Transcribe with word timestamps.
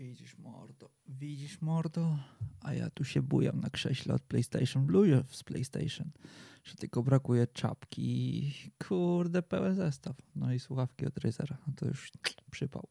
Widzisz 0.00 0.38
mordo, 0.38 0.90
widzisz 1.08 1.60
mordo, 1.60 2.18
a 2.60 2.74
ja 2.74 2.90
tu 2.90 3.04
się 3.04 3.22
bujam 3.22 3.60
na 3.60 3.70
krześle 3.70 4.14
od 4.14 4.22
PlayStation 4.22 4.86
Blue 4.86 5.24
z 5.30 5.42
PlayStation, 5.42 6.10
że 6.64 6.74
tylko 6.74 7.02
brakuje 7.02 7.46
czapki 7.46 8.52
kurde 8.88 9.42
pełen 9.42 9.74
zestaw. 9.74 10.16
No 10.36 10.52
i 10.52 10.58
słuchawki 10.58 11.06
od 11.06 11.18
Razera, 11.18 11.58
no 11.66 11.72
to 11.76 11.86
już 11.86 12.12
przypał. 12.50 12.88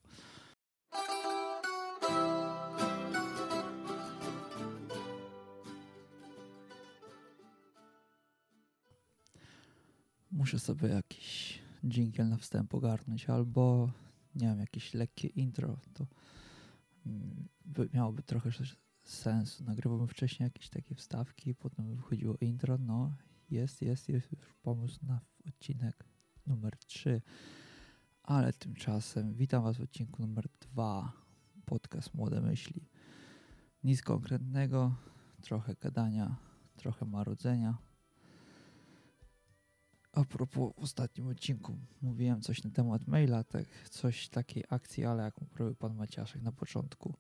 Muszę 10.31 10.59
sobie 10.59 10.89
jakiś 10.89 11.59
dżingiel 11.87 12.29
na 12.29 12.37
wstęp 12.37 12.73
ogarnąć, 12.73 13.29
albo 13.29 13.91
nie 14.35 14.47
wiem, 14.47 14.59
jakieś 14.59 14.93
lekkie 14.93 15.27
intro, 15.27 15.77
to 15.93 16.05
miałoby 17.93 18.23
trochę 18.23 18.51
sensu. 19.03 19.63
Nagrywałbym 19.63 20.07
wcześniej 20.07 20.45
jakieś 20.45 20.69
takie 20.69 20.95
wstawki, 20.95 21.55
potem 21.55 21.95
wychodziło 21.95 22.37
intro, 22.41 22.77
no 22.77 23.15
jest, 23.49 23.81
jest, 23.81 24.09
jest 24.09 24.31
już 24.31 24.53
pomysł 24.61 24.99
na 25.05 25.21
odcinek 25.47 26.05
numer 26.47 26.77
3. 26.77 27.21
Ale 28.23 28.53
tymczasem 28.53 29.33
witam 29.33 29.63
Was 29.63 29.77
w 29.77 29.81
odcinku 29.81 30.21
numer 30.21 30.47
2, 30.61 31.13
podcast 31.65 32.13
Młode 32.13 32.41
Myśli. 32.41 32.89
Nic 33.83 34.01
konkretnego, 34.01 34.95
trochę 35.41 35.75
gadania, 35.75 36.35
trochę 36.75 37.05
marudzenia. 37.05 37.77
A 40.11 40.23
propos 40.23 40.73
w 40.75 40.79
ostatnim 40.79 41.27
odcinku 41.27 41.77
mówiłem 42.01 42.41
coś 42.41 42.63
na 42.63 42.69
temat 42.69 43.07
maila, 43.07 43.43
tak, 43.43 43.89
coś 43.89 44.29
takiej 44.29 44.63
akcji, 44.69 45.05
ale 45.05 45.23
jak 45.23 45.35
mówił 45.41 45.75
pan 45.75 45.95
Maciaszek 45.95 46.41
na 46.41 46.51
początku. 46.51 47.13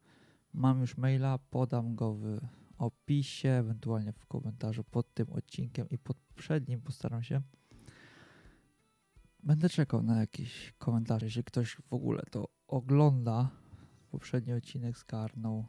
Mam 0.53 0.81
już 0.81 0.97
maila, 0.97 1.37
podam 1.37 1.95
go 1.95 2.13
w 2.13 2.39
opisie, 2.77 3.49
ewentualnie 3.49 4.13
w 4.13 4.25
komentarzu 4.25 4.83
pod 4.83 5.13
tym 5.13 5.27
odcinkiem 5.29 5.89
i 5.89 5.97
pod 5.97 6.17
poprzednim 6.17 6.81
postaram 6.81 7.23
się. 7.23 7.41
Będę 9.43 9.69
czekał 9.69 10.03
na 10.03 10.19
jakieś 10.19 10.73
komentarze, 10.77 11.25
jeżeli 11.25 11.43
ktoś 11.43 11.75
w 11.75 11.93
ogóle 11.93 12.23
to 12.31 12.47
ogląda. 12.67 13.49
Poprzedni 14.11 14.53
odcinek 14.53 14.97
zgarnął 14.97 15.65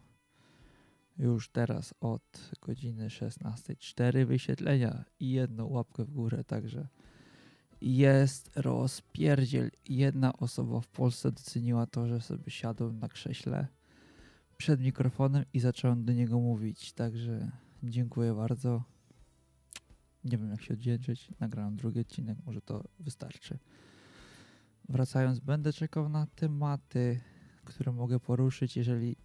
już 1.19 1.49
teraz 1.49 1.95
od 2.01 2.51
godziny 2.61 3.09
16.04 3.09 4.27
wyświetlenia 4.27 5.05
i 5.21 5.31
jedną 5.31 5.67
łapkę 5.67 6.05
w 6.05 6.11
górę, 6.11 6.45
także 6.45 6.89
jest 7.81 8.50
rozpierdziel. 8.56 9.70
Jedna 9.89 10.33
osoba 10.33 10.81
w 10.81 10.89
Polsce 10.89 11.33
doceniła 11.33 11.87
to, 11.87 12.06
że 12.06 12.20
sobie 12.20 12.50
siadłem 12.50 12.98
na 12.98 13.09
krześle 13.09 13.67
przed 14.56 14.81
mikrofonem 14.81 15.45
i 15.53 15.61
zacząłem 15.61 16.05
do 16.05 16.12
niego 16.12 16.41
mówić. 16.41 16.92
Także 16.92 17.50
dziękuję 17.83 18.34
bardzo. 18.34 18.83
Nie 20.25 20.39
wiem 20.39 20.50
jak 20.50 20.62
się 20.62 20.75
oddzięczyć. 20.75 21.28
Nagrałem 21.41 21.77
drugi 21.77 22.00
odcinek, 22.00 22.39
może 22.47 22.61
to 22.61 22.84
wystarczy. 22.98 23.59
Wracając, 24.89 25.41
będę 25.41 25.72
czekał 25.72 26.09
na 26.09 26.27
tematy, 26.27 27.20
które 27.65 27.92
mogę 27.92 28.20
poruszyć. 28.20 28.77
Jeżeli 28.77 29.17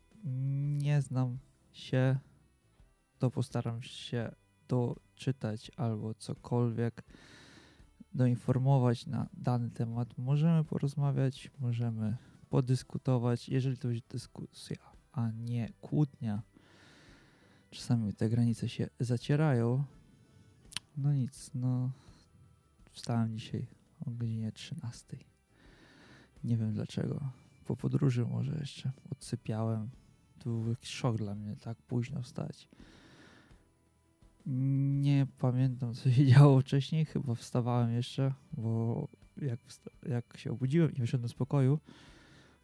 nie 0.80 1.02
znam 1.02 1.38
się, 1.74 2.18
to 3.20 3.32
postaram 3.32 3.82
się 3.82 4.32
doczytać 4.68 5.72
albo 5.78 6.14
cokolwiek 6.14 7.04
doinformować 8.16 9.08
na 9.08 9.30
dany 9.34 9.70
temat. 9.70 10.18
Możemy 10.18 10.64
porozmawiać, 10.64 11.52
możemy 11.60 12.18
podyskutować. 12.50 13.50
Jeżeli 13.50 13.78
to 13.78 13.88
będzie 13.88 14.04
dyskusja, 14.10 14.78
a 15.12 15.32
nie 15.32 15.70
kłótnia, 15.82 16.42
czasami 17.70 18.14
te 18.14 18.30
granice 18.30 18.70
się 18.70 18.90
zacierają. 19.00 19.84
No 20.98 21.14
nic, 21.14 21.52
no 21.54 21.92
wstałem 22.92 23.38
dzisiaj 23.38 23.68
o 24.06 24.12
godzinie 24.12 24.52
13. 24.52 25.18
Nie 26.44 26.58
wiem 26.58 26.74
dlaczego. 26.74 27.30
Po 27.66 27.76
podróży 27.76 28.26
może 28.26 28.58
jeszcze 28.60 28.92
odsypiałem. 29.12 29.90
To 30.40 30.50
był 30.50 30.70
jakiś 30.70 30.90
szok 30.90 31.18
dla 31.18 31.36
mnie, 31.36 31.56
tak 31.56 31.78
późno 31.82 32.22
wstać. 32.22 32.70
Nie 34.46 35.28
pamiętam, 35.38 35.94
co 35.94 36.12
się 36.12 36.26
działo 36.26 36.62
wcześniej. 36.62 37.06
Chyba 37.06 37.36
wstawałem 37.36 37.92
jeszcze, 37.92 38.34
bo 38.52 39.08
jak, 39.42 39.60
jak 40.10 40.38
się 40.38 40.52
obudziłem 40.52 40.92
i 40.92 41.00
wyszedłem 41.00 41.30
z 41.30 41.34
pokoju, 41.34 41.80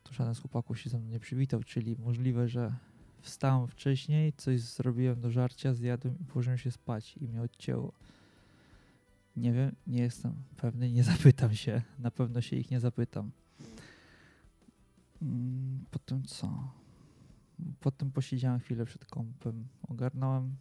to 0.03 0.13
żaden 0.13 0.35
z 0.35 0.39
chłopaków 0.39 0.79
się 0.79 0.89
ze 0.89 0.99
mną 0.99 1.09
nie 1.09 1.19
przywitał, 1.19 1.63
czyli 1.63 1.95
możliwe, 1.99 2.47
że 2.47 2.75
wstałem 3.21 3.67
wcześniej, 3.67 4.33
coś 4.33 4.61
zrobiłem 4.61 5.21
do 5.21 5.31
żarcia, 5.31 5.73
zjadłem 5.73 6.19
i 6.19 6.25
położyłem 6.25 6.57
się 6.57 6.71
spać 6.71 7.17
i 7.17 7.27
mnie 7.27 7.41
odcięło. 7.41 7.93
Nie 9.35 9.53
wiem, 9.53 9.75
nie 9.87 10.01
jestem 10.01 10.33
pewny, 10.57 10.91
nie 10.91 11.03
zapytam 11.03 11.55
się. 11.55 11.81
Na 11.99 12.11
pewno 12.11 12.41
się 12.41 12.55
ich 12.55 12.71
nie 12.71 12.79
zapytam. 12.79 13.31
Mm, 15.21 15.85
potem 15.91 16.23
co? 16.23 16.71
Potem 17.79 18.11
posiedziałem 18.11 18.59
chwilę 18.59 18.85
przed 18.85 19.05
kompem, 19.05 19.67
ogarnąłem 19.87 20.55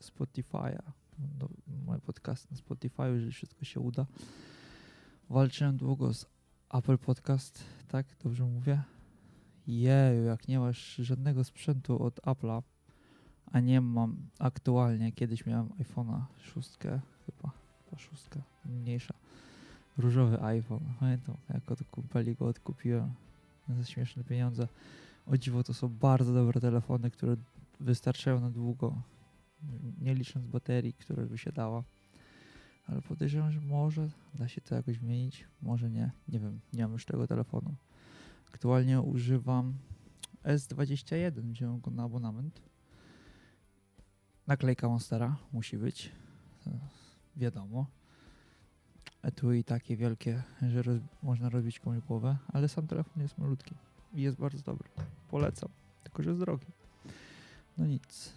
Spotify'a, 0.00 0.82
moje 1.86 2.00
podcasty 2.00 2.48
na 2.50 2.56
Spotify, 2.56 3.02
jeżeli 3.02 3.32
wszystko 3.32 3.64
się 3.64 3.80
uda. 3.80 4.06
Walczyłem 5.30 5.76
długo 5.76 6.14
z 6.14 6.26
Apple 6.70 6.98
Podcast, 6.98 7.64
tak? 7.88 8.06
Dobrze 8.24 8.44
mówię? 8.44 8.82
Jeju, 9.66 10.24
jak 10.24 10.48
nie 10.48 10.58
masz 10.58 10.96
żadnego 10.96 11.44
sprzętu 11.44 12.02
od 12.02 12.20
Apple'a, 12.20 12.62
a 13.52 13.60
nie 13.60 13.80
mam 13.80 14.16
aktualnie, 14.38 15.12
kiedyś 15.12 15.46
miałem 15.46 15.68
iPhone'a 15.68 16.20
6 16.38 16.70
chyba, 17.26 17.50
ta 17.90 17.98
szóstka, 17.98 18.40
mniejsza, 18.64 19.14
różowy 19.98 20.42
iPhone, 20.42 20.94
pamiętam, 21.00 21.36
jak 21.54 21.70
od 21.70 21.84
kumpeli 21.84 22.34
go 22.34 22.46
odkupiłem 22.46 23.14
za 23.68 23.84
śmieszne 23.84 24.24
pieniądze. 24.24 24.68
O 25.26 25.38
dziwo, 25.38 25.64
to 25.64 25.74
są 25.74 25.88
bardzo 25.88 26.34
dobre 26.34 26.60
telefony, 26.60 27.10
które 27.10 27.36
wystarczają 27.80 28.40
na 28.40 28.50
długo, 28.50 29.02
nie 30.00 30.14
licząc 30.14 30.46
baterii, 30.46 30.92
które 30.92 31.26
wysiadała. 31.26 31.84
Ale 32.86 33.02
podejrzewam, 33.02 33.52
że 33.52 33.60
może 33.60 34.08
da 34.34 34.48
się 34.48 34.60
to 34.60 34.74
jakoś 34.74 34.96
zmienić, 34.96 35.44
może 35.62 35.90
nie, 35.90 36.10
nie 36.28 36.40
wiem, 36.40 36.60
nie 36.72 36.82
mam 36.82 36.92
już 36.92 37.04
tego 37.04 37.26
telefonu. 37.26 37.74
Aktualnie 38.48 39.00
używam 39.00 39.74
S21, 40.44 41.52
wziąłem 41.52 41.80
go 41.80 41.90
na 41.90 42.02
abonament. 42.02 42.62
Naklejka 44.46 44.88
Monstera 44.88 45.36
musi 45.52 45.78
być, 45.78 46.12
wiadomo. 47.36 47.86
Etui 49.22 49.64
takie 49.64 49.96
wielkie, 49.96 50.42
że 50.62 50.82
roz, 50.82 51.00
można 51.22 51.48
robić 51.48 51.80
komuś 51.80 52.00
głowę, 52.00 52.36
ale 52.48 52.68
sam 52.68 52.86
telefon 52.86 53.22
jest 53.22 53.38
malutki 53.38 53.74
i 54.14 54.22
jest 54.22 54.36
bardzo 54.36 54.62
dobry. 54.62 54.88
Polecam, 55.30 55.68
tylko 56.02 56.22
że 56.22 56.30
jest 56.30 56.40
drogi. 56.40 56.66
No 57.78 57.86
nic, 57.86 58.32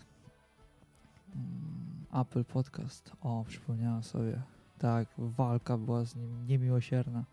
Apple 2.13 2.43
Podcast. 2.43 3.11
O, 3.21 3.45
przypomniałem 3.47 4.03
sobie. 4.03 4.41
Tak, 4.79 5.07
walka 5.17 5.77
była 5.77 6.05
z 6.05 6.15
nim 6.15 6.47
niemiłosierna. 6.47 7.25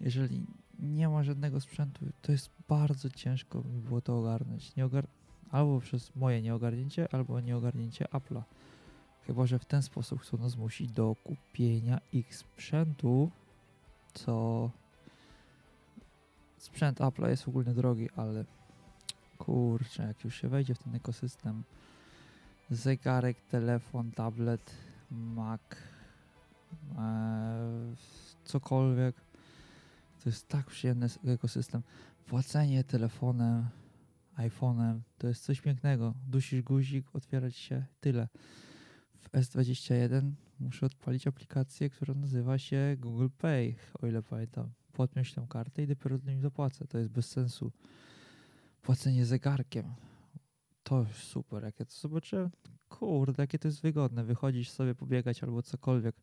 Jeżeli 0.00 0.46
nie 0.78 1.08
ma 1.08 1.22
żadnego 1.22 1.60
sprzętu, 1.60 2.06
to 2.22 2.32
jest 2.32 2.50
bardzo 2.68 3.10
ciężko 3.10 3.62
mi 3.62 3.80
było 3.80 4.00
to 4.00 4.18
ogarnąć. 4.18 4.76
Nie 4.76 4.84
ogar 4.84 5.06
albo 5.50 5.80
przez 5.80 6.16
moje 6.16 6.42
nieogarnięcie, 6.42 7.14
albo 7.14 7.40
nieogarnięcie 7.40 8.04
Apple'a. 8.04 8.42
Chyba, 9.26 9.46
że 9.46 9.58
w 9.58 9.64
ten 9.64 9.82
sposób 9.82 10.20
chcą 10.20 10.38
nas 10.38 10.52
zmusić 10.52 10.92
do 10.92 11.16
kupienia 11.24 12.00
ich 12.12 12.36
sprzętu, 12.36 13.30
co 14.14 14.70
sprzęt 16.58 16.98
Apple'a 16.98 17.28
jest 17.28 17.48
ogólnie 17.48 17.74
drogi, 17.74 18.08
ale 18.16 18.44
kurczę, 19.38 20.02
jak 20.02 20.24
już 20.24 20.34
się 20.40 20.48
wejdzie 20.48 20.74
w 20.74 20.78
ten 20.78 20.94
ekosystem, 20.94 21.62
zegarek, 22.70 23.40
telefon, 23.40 24.10
tablet, 24.10 24.70
Mac, 25.10 25.60
e, 26.98 27.94
cokolwiek. 28.44 29.16
To 30.22 30.28
jest 30.28 30.48
tak 30.48 30.66
przyjemny 30.66 31.06
ekosystem. 31.26 31.82
Płacenie 32.26 32.84
telefonem, 32.84 33.68
iPhone'em 34.36 35.00
to 35.18 35.28
jest 35.28 35.44
coś 35.44 35.60
pięknego. 35.60 36.14
Dusisz 36.28 36.62
guzik, 36.62 37.06
otwierać 37.12 37.56
się, 37.56 37.84
tyle. 38.00 38.28
W 39.18 39.30
S21 39.30 40.30
muszę 40.60 40.86
odpalić 40.86 41.26
aplikację, 41.26 41.90
która 41.90 42.14
nazywa 42.14 42.58
się 42.58 42.96
Google 42.98 43.28
Pay, 43.38 43.74
o 44.02 44.06
ile 44.06 44.22
pamiętam. 44.22 44.68
Podpiąć 44.92 45.34
tę 45.34 45.46
kartę 45.48 45.82
i 45.82 45.86
dopiero 45.86 46.18
do 46.18 46.30
nim 46.30 46.40
zapłacę. 46.40 46.86
To 46.86 46.98
jest 46.98 47.10
bez 47.10 47.30
sensu. 47.30 47.72
Płacenie 48.82 49.26
zegarkiem 49.26 49.94
to 50.90 51.06
super, 51.14 51.64
jak 51.64 51.80
ja 51.80 51.86
to 51.86 51.92
zobaczyłem, 51.92 52.50
kurde, 52.88 53.42
jakie 53.42 53.58
to 53.58 53.68
jest 53.68 53.82
wygodne, 53.82 54.24
wychodzisz 54.24 54.70
sobie 54.70 54.94
pobiegać 54.94 55.42
albo 55.42 55.62
cokolwiek. 55.62 56.16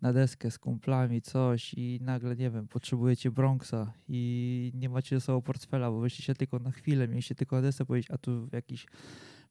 na 0.00 0.12
deskę 0.12 0.50
z 0.50 0.58
kumplami 0.58 1.22
coś 1.22 1.74
i 1.74 1.98
nagle, 2.02 2.36
nie 2.36 2.50
wiem, 2.50 2.68
potrzebujecie 2.68 3.30
Bronxa 3.30 3.92
i 4.08 4.72
nie 4.74 4.88
macie 4.88 5.16
ze 5.16 5.20
sobą 5.20 5.42
portfela, 5.42 5.90
bo 5.90 6.00
wyszliście 6.00 6.34
tylko 6.34 6.58
na 6.58 6.70
chwilę, 6.70 7.08
mieliście 7.08 7.34
tylko 7.34 7.56
na 7.56 7.62
deskę 7.62 7.84
powiedzieć, 7.86 8.10
a 8.10 8.18
tu 8.18 8.48
jakiś 8.52 8.86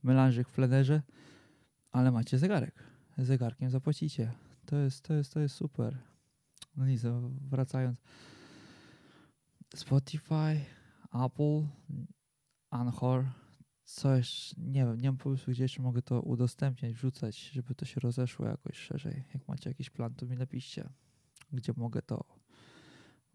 melanżyk 0.04 0.48
w 0.48 0.51
plenerze, 0.51 1.01
ale 1.92 2.12
macie 2.12 2.38
zegarek. 2.38 2.83
Zegarkiem 3.18 3.69
zapłacicie. 3.69 4.31
To 4.65 4.75
jest, 4.75 5.04
to 5.04 5.13
jest, 5.13 5.33
to 5.33 5.39
jest 5.39 5.56
super. 5.56 5.98
No 6.75 6.88
nic, 6.88 7.01
wracając. 7.50 8.00
Spotify, 9.75 10.62
Apple, 11.25 11.68
Anchor, 12.69 13.25
coś, 13.88 14.56
nie 14.57 14.86
wiem, 14.86 15.01
nie 15.01 15.10
mam 15.10 15.18
pomysłu, 15.18 15.54
gdzie 15.54 15.63
jeszcze 15.63 15.81
mogę 15.81 16.01
to 16.01 16.22
udostępniać, 16.22 16.94
wrzucać, 16.94 17.39
żeby 17.39 17.75
to 17.75 17.86
się 17.86 18.00
rozeszło 18.00 18.45
jakoś 18.45 18.78
szerzej. 18.78 19.24
Jak 19.34 19.48
macie 19.48 19.69
jakiś 19.69 19.89
plan, 19.89 20.16
to 20.16 20.25
mi 20.25 20.38
napiszcie, 20.38 20.89
gdzie 21.54 21.74
mogę 21.78 22.01
to 22.01 22.25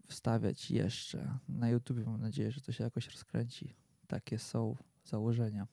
wstawiać 0.07 0.71
jeszcze. 0.71 1.37
Na 1.49 1.69
YouTube 1.69 2.05
mam 2.05 2.21
nadzieję, 2.21 2.51
że 2.51 2.61
to 2.61 2.71
się 2.71 2.83
jakoś 2.83 3.07
rozkręci. 3.07 3.75
Takie 4.07 4.39
są 4.39 4.75
założenia. 5.03 5.67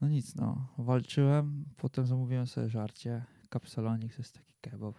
No 0.00 0.08
nic, 0.08 0.34
no. 0.34 0.68
Walczyłem, 0.78 1.64
potem 1.76 2.06
zamówiłem 2.06 2.46
sobie 2.46 2.68
żarcie. 2.68 3.24
Kapsalonik 3.48 4.14
to 4.14 4.18
jest 4.18 4.34
taki 4.34 4.54
kebab. 4.60 4.94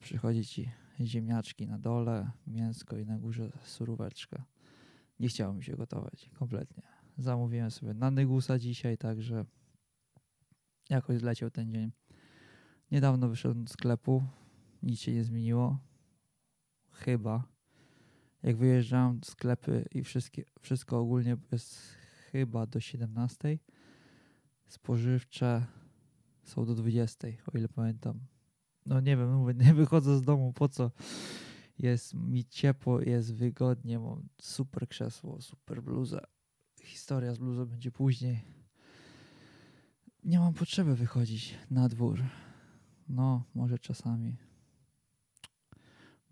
Przychodzi 0.00 0.44
ci 0.44 0.70
ziemniaczki 1.00 1.66
na 1.66 1.78
dole, 1.78 2.30
mięsko 2.46 2.96
i 2.98 3.06
na 3.06 3.18
górze 3.18 3.52
suróweczka. 3.64 4.44
Nie 5.20 5.28
chciało 5.28 5.54
mi 5.54 5.64
się 5.64 5.76
gotować 5.76 6.30
kompletnie. 6.38 6.99
Zamówiłem 7.18 7.70
sobie 7.70 7.94
na 7.94 8.10
Nygusa 8.10 8.58
dzisiaj, 8.58 8.98
także 8.98 9.44
jakoś 10.90 11.18
zleciał 11.18 11.50
ten 11.50 11.72
dzień. 11.72 11.92
Niedawno 12.90 13.28
wyszedłem 13.28 13.64
do 13.64 13.72
sklepu, 13.72 14.22
nic 14.82 15.00
się 15.00 15.12
nie 15.12 15.24
zmieniło. 15.24 15.78
Chyba. 16.90 17.44
Jak 18.42 18.56
wyjeżdżałem, 18.56 19.20
sklepy 19.24 19.84
i 19.94 20.02
wszystkie, 20.02 20.44
wszystko 20.60 20.98
ogólnie 20.98 21.36
jest 21.52 21.78
chyba 22.32 22.66
do 22.66 22.80
17. 22.80 23.58
Spożywcze 24.68 25.66
są 26.42 26.64
do 26.64 26.74
20, 26.74 27.28
o 27.54 27.58
ile 27.58 27.68
pamiętam. 27.68 28.20
No 28.86 29.00
nie 29.00 29.16
wiem, 29.16 29.34
mówię, 29.34 29.54
nie 29.64 29.74
wychodzę 29.74 30.18
z 30.18 30.22
domu, 30.22 30.52
po 30.52 30.68
co? 30.68 30.90
Jest 31.78 32.14
mi 32.14 32.44
ciepło, 32.44 33.00
jest 33.00 33.34
wygodnie, 33.34 33.98
mam 33.98 34.28
super 34.42 34.88
krzesło, 34.88 35.40
super 35.40 35.82
bluzę. 35.82 36.20
Historia 36.82 37.34
z 37.34 37.38
bluzą 37.38 37.66
będzie 37.66 37.90
później. 37.90 38.44
Nie 40.24 40.38
mam 40.38 40.54
potrzeby 40.54 40.96
wychodzić 40.96 41.58
na 41.70 41.88
dwór. 41.88 42.22
No, 43.08 43.44
może 43.54 43.78
czasami. 43.78 44.36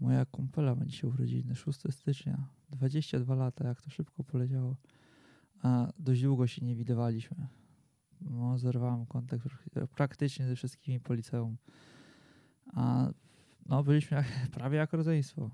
Moja 0.00 0.24
kumpela 0.24 0.74
ma 0.74 0.84
dzisiaj 0.86 1.10
urodziny, 1.10 1.54
6 1.54 1.80
stycznia. 1.90 2.48
22 2.70 3.34
lata, 3.34 3.68
jak 3.68 3.80
to 3.80 3.90
szybko 3.90 4.24
poleciało. 4.24 4.76
A 5.62 5.92
dość 5.98 6.22
długo 6.22 6.46
się 6.46 6.66
nie 6.66 6.76
widywaliśmy. 6.76 7.48
No, 8.20 8.58
zerwałem 8.58 9.06
kontakt 9.06 9.48
praktycznie 9.96 10.46
ze 10.46 10.56
wszystkimi 10.56 11.00
po 11.00 11.14
liceum. 11.14 11.56
A 12.74 13.10
no, 13.66 13.84
byliśmy 13.84 14.16
jak, 14.16 14.26
prawie 14.58 14.78
jak 14.78 14.92
rodzeństwo. 14.92 15.50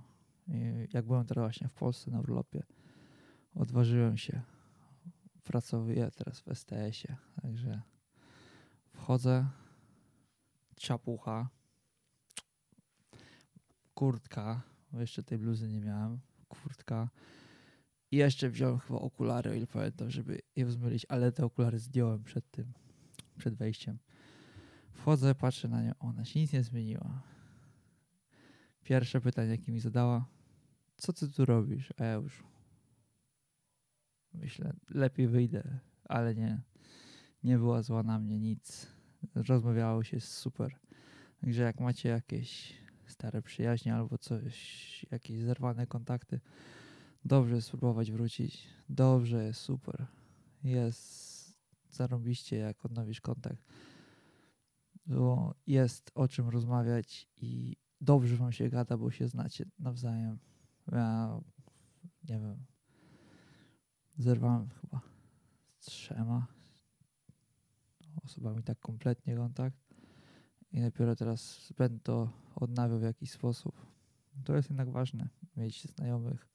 I 0.49 0.89
jak 0.93 1.07
byłem 1.07 1.27
teraz 1.27 1.43
właśnie 1.43 1.69
w 1.69 1.73
Polsce 1.73 2.11
na 2.11 2.21
urlopie, 2.21 2.63
odważyłem 3.55 4.17
się. 4.17 4.54
Pracuję 5.45 6.11
teraz 6.11 6.41
w 6.41 6.55
STS-ie, 6.55 7.17
także 7.43 7.83
wchodzę, 8.93 9.47
czapucha, 10.77 11.49
kurtka, 13.95 14.63
bo 14.93 15.01
jeszcze 15.01 15.23
tej 15.23 15.39
bluzy 15.39 15.69
nie 15.69 15.81
miałem, 15.81 16.21
kurtka. 16.49 17.09
I 18.11 18.17
jeszcze 18.17 18.51
wziąłem 18.51 18.79
chyba 18.79 18.99
okulary, 18.99 19.51
o 19.51 19.55
ile 19.55 19.67
pamiętam, 19.67 20.11
żeby 20.11 20.41
je 20.57 20.71
zmylić, 20.71 21.07
ale 21.09 21.33
te 21.33 21.45
okulary 21.45 21.79
zdjąłem 21.79 22.25
przed 22.25 22.51
tym, 22.51 22.73
przed 23.39 23.55
wejściem. 23.55 23.99
Wchodzę, 24.93 25.35
patrzę 25.35 25.69
na 25.69 25.83
nią, 25.83 25.93
ona 25.99 26.25
się 26.25 26.41
nic 26.41 26.53
nie 26.53 26.63
zmieniła. 26.63 27.23
Pierwsze 28.83 29.21
pytanie, 29.21 29.51
jakie 29.51 29.73
mi 29.73 29.81
zadała, 29.81 30.27
co 30.97 31.13
ty 31.13 31.29
tu 31.29 31.45
robisz? 31.45 31.93
A 31.99 32.05
ja 32.05 32.13
już 32.13 32.45
myślę, 34.35 34.73
lepiej 34.91 35.29
wyjdę, 35.29 35.79
ale 36.05 36.35
nie. 36.35 36.63
Nie 37.43 37.59
była 37.59 37.83
zła 37.83 38.03
na 38.03 38.19
mnie, 38.19 38.39
nic. 38.39 38.87
Rozmawiało 39.35 40.05
się 40.05 40.21
super. 40.21 40.79
Także 41.41 41.63
jak 41.63 41.81
macie 41.81 42.09
jakieś 42.09 42.75
stare 43.07 43.43
przyjaźnie 43.43 43.95
albo 43.95 44.19
coś, 44.19 45.07
jakieś 45.11 45.41
zerwane 45.41 45.87
kontakty, 45.87 46.41
dobrze 47.25 47.63
spróbować 47.63 48.13
wrócić. 48.13 48.69
Dobrze 48.89 49.45
jest, 49.45 49.61
super. 49.61 50.07
Jest 50.65 51.35
zarobiście, 51.91 52.57
jak 52.57 52.85
odnowisz 52.85 53.21
kontakt. 53.21 53.63
Bo 55.07 55.55
jest 55.67 56.11
o 56.15 56.29
czym 56.29 56.49
rozmawiać 56.49 57.29
i 57.37 57.77
dobrze 58.01 58.37
wam 58.37 58.53
się 58.53 58.69
gada, 58.69 58.97
bo 58.97 59.11
się 59.11 59.29
znacie 59.29 59.65
nawzajem. 59.79 60.39
Ja 60.93 61.41
nie 62.29 62.39
wiem. 62.41 62.74
Zerwałem 64.19 64.69
chyba 64.69 65.01
z 65.79 65.87
trzema 65.87 66.47
osobami 68.25 68.63
tak 68.63 68.79
kompletnie 68.79 69.37
kontakt 69.37 69.79
i 70.73 70.81
dopiero 70.81 71.17
teraz 71.17 71.73
będę 71.79 71.99
to 72.03 72.33
odnawiał 72.55 72.99
w 72.99 73.03
jakiś 73.03 73.31
sposób. 73.31 73.87
To 74.45 74.57
jest 74.57 74.71
jednak 74.71 74.91
ważne, 74.91 75.29
mieć 75.57 75.85
znajomych, 75.85 76.49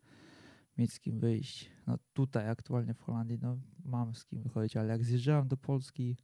mieć 0.78 0.94
z 0.94 1.00
kim 1.00 1.20
wyjść. 1.20 1.72
No 1.88 1.98
tutaj 2.14 2.50
aktualnie 2.50 2.94
w 2.94 3.02
Holandii 3.02 3.40
no, 3.42 3.58
mam 3.86 4.16
z 4.16 4.26
kim 4.26 4.42
wychodzić, 4.42 4.78
ale 4.78 4.90
jak 4.90 5.04
zjeżdżałem 5.04 5.48
do 5.48 5.58
Polski, 5.58 6.18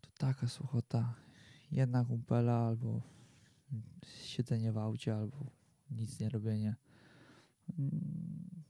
to 0.00 0.10
taka 0.18 0.48
suchota. 0.48 1.14
Jedna 1.70 2.04
kumpela 2.04 2.52
albo 2.52 3.02
siedzenie 4.04 4.72
w 4.72 4.78
aucie 4.78 5.16
albo 5.16 5.46
nic 5.90 6.20
nie 6.20 6.28
robienie. 6.28 6.76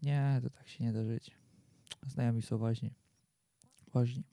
Nie, 0.03 0.41
to 0.43 0.51
tak 0.51 0.69
się 0.69 0.85
nie 0.85 0.93
da 0.93 1.05
żyć. 1.05 1.40
Znajomi 2.07 2.43
są 2.43 2.59
ważni. 2.59 2.95
Ważni. 3.93 4.25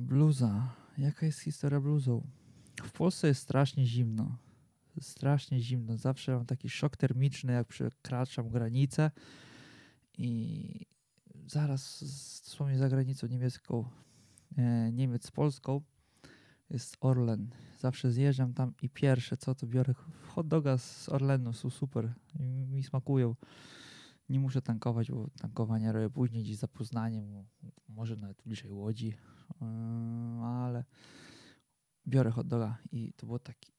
Bluza. 0.00 0.74
Jaka 0.98 1.26
jest 1.26 1.40
historia 1.40 1.80
bluzą? 1.80 2.26
W 2.82 2.92
Polsce 2.92 3.28
jest 3.28 3.42
strasznie 3.42 3.86
zimno. 3.86 4.38
Strasznie 5.00 5.60
zimno. 5.60 5.96
Zawsze 5.96 6.32
mam 6.36 6.46
taki 6.46 6.68
szok 6.68 6.96
termiczny, 6.96 7.52
jak 7.52 7.68
przekraczam 7.68 8.48
granicę 8.48 9.10
i 10.18 10.86
zaraz 11.46 12.04
dosłownie 12.44 12.78
za 12.78 12.88
granicą 12.88 13.26
niemiecką, 13.26 13.84
e, 14.56 14.92
Niemiec 14.92 15.26
z 15.26 15.30
Polską 15.30 15.80
jest 16.70 16.96
Orlen. 17.00 17.50
Zawsze 17.78 18.12
zjeżdżam 18.12 18.54
tam 18.54 18.72
i 18.82 18.88
pierwsze 18.88 19.36
co 19.36 19.54
to 19.54 19.66
biorę 19.66 19.94
hot 20.28 20.48
doga 20.48 20.78
z 20.78 21.08
Orlenu, 21.08 21.52
są 21.52 21.70
super 21.70 22.12
mi 22.70 22.82
smakują. 22.82 23.34
Nie 24.28 24.40
muszę 24.40 24.62
tankować, 24.62 25.10
bo 25.10 25.30
tankowanie 25.40 25.92
robię 25.92 26.10
później 26.10 26.42
gdzieś 26.42 26.56
za 26.56 26.68
Poznaniem, 26.68 27.44
może 27.88 28.16
nawet 28.16 28.42
bliżej 28.42 28.72
Łodzi, 28.72 29.06
yy, 29.60 30.44
ale 30.44 30.84
biorę 32.06 32.30
hot 32.30 32.48
doga 32.48 32.78
i 32.92 33.12
to 33.12 33.26
było 33.26 33.38
taki, 33.38 33.72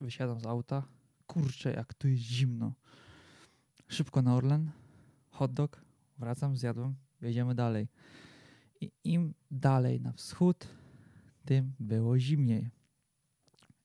wysiadam 0.00 0.40
z 0.40 0.46
auta, 0.46 0.88
kurczę 1.26 1.72
jak 1.72 1.94
tu 1.94 2.08
jest 2.08 2.22
zimno. 2.22 2.72
Szybko 3.88 4.22
na 4.22 4.34
Orlen, 4.34 4.70
hot 5.30 5.52
dog, 5.52 5.84
wracam, 6.18 6.56
zjadłem, 6.56 6.94
jedziemy 7.20 7.54
dalej. 7.54 7.88
I 8.80 8.92
im 9.04 9.34
dalej 9.50 10.00
na 10.00 10.12
wschód, 10.12 10.68
tym 11.44 11.72
było 11.80 12.18
zimniej. 12.18 12.70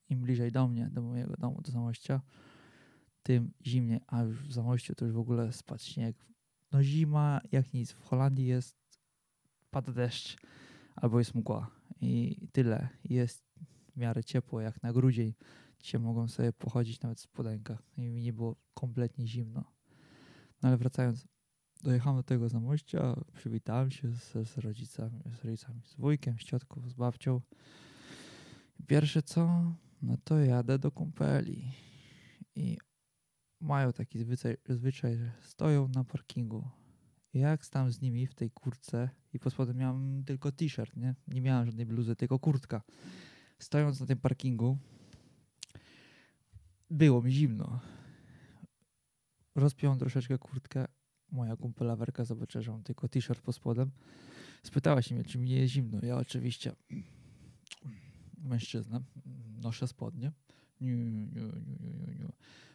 Im 0.10 0.22
bliżej 0.22 0.52
do 0.52 0.68
mnie, 0.68 0.90
do 0.92 1.02
mojego 1.02 1.38
domu, 1.38 1.62
do 1.62 1.72
Zamościa, 1.72 2.22
tym 3.24 3.52
zimniej, 3.66 4.00
a 4.08 4.22
już 4.22 4.48
w 4.48 4.54
Zamościu 4.54 4.96
to 4.96 5.06
już 5.06 5.14
w 5.14 5.20
ogóle 5.20 5.54
spadł 5.54 5.84
śnieg. 5.84 6.26
No 6.72 6.84
zima 6.84 7.42
jak 7.52 7.74
nic. 7.74 7.92
W 7.92 8.02
Holandii 8.02 8.46
jest, 8.46 8.78
pada 9.70 9.92
deszcz 9.92 10.38
albo 10.96 11.20
jest 11.20 11.36
mgła 11.36 11.72
i 12.02 12.38
tyle. 12.52 12.90
Jest 13.04 13.44
w 13.94 13.98
miarę 13.98 14.24
ciepło 14.24 14.62
jak 14.62 14.84
na 14.84 14.94
grudzień. 14.94 15.34
Dzisiaj 15.80 16.02
mogą 16.02 16.28
sobie 16.28 16.54
pochodzić 16.54 17.02
nawet 17.02 17.18
w 17.18 17.22
spodenkach 17.22 17.84
i 17.98 18.02
mi 18.10 18.22
nie 18.22 18.34
było 18.34 18.56
kompletnie 18.74 19.28
zimno. 19.28 19.64
No 20.62 20.70
ale 20.70 20.78
wracając, 20.78 21.28
dojechałem 21.84 22.18
do 22.18 22.24
tego 22.24 22.50
zamościa, 22.50 23.16
przywitałem 23.34 23.92
się 23.92 24.14
z, 24.14 24.50
z, 24.50 24.58
rodzicami, 24.58 25.22
z 25.42 25.46
rodzicami, 25.46 25.82
z 25.86 25.96
wujkiem, 25.96 26.40
z 26.40 26.44
ciotką, 26.44 26.90
z 26.90 26.94
babcią. 26.94 27.42
Pierwsze 28.88 29.24
co, 29.24 29.74
no 30.02 30.18
to 30.24 30.40
jadę 30.40 30.80
do 30.80 30.92
kumpeli 30.92 31.72
i 32.56 32.78
mają 33.62 33.94
taki 33.94 34.20
zwyczaj, 34.20 34.58
zwyczaj 34.70 35.18
że 35.18 35.32
stoją 35.42 35.88
na 35.88 36.04
parkingu. 36.04 36.70
Jak 37.34 37.66
stałem 37.66 37.92
z 37.92 38.02
nimi 38.02 38.28
w 38.28 38.36
tej 38.36 38.52
kurtce 38.52 39.10
i 39.34 39.40
pod 39.40 39.54
spodem 39.54 39.78
miałem 39.78 40.24
tylko 40.24 40.52
t-shirt, 40.52 40.98
nie? 40.98 41.16
Nie 41.28 41.42
miałem 41.42 41.66
żadnej 41.66 41.86
bluzy, 41.86 42.16
tylko 42.16 42.40
kurtka. 42.40 42.82
stojąc 43.60 44.00
na 44.00 44.06
tym 44.06 44.18
parkingu, 44.18 44.78
było 46.90 47.22
mi 47.22 47.32
zimno. 47.32 47.80
Rozpiąłem 49.56 50.00
troszeczkę 50.00 50.38
kurtkę. 50.38 50.86
Moja 51.32 51.56
kumpela 51.56 51.96
Werka 51.96 52.26
zobaczyła, 52.26 52.62
że 52.62 52.72
mam 52.72 52.84
tylko 52.84 53.08
t-shirt 53.08 53.42
pod 53.42 53.56
spodem. 53.56 53.92
Spytała 54.64 55.02
się 55.02 55.16
mnie, 55.16 55.24
czy 55.24 55.38
mi 55.38 55.50
nie 55.50 55.56
jest 55.56 55.74
zimno. 55.74 56.00
Ja 56.04 56.18
oczywiście, 56.18 56.76
mężczyzna, 58.38 59.02
noszę 59.62 59.88
spodnie. 59.88 60.32
Nie, 60.82 60.96
nie, 60.96 61.26
nie, 61.26 61.42
nie, 61.90 62.16
nie. 62.20 62.32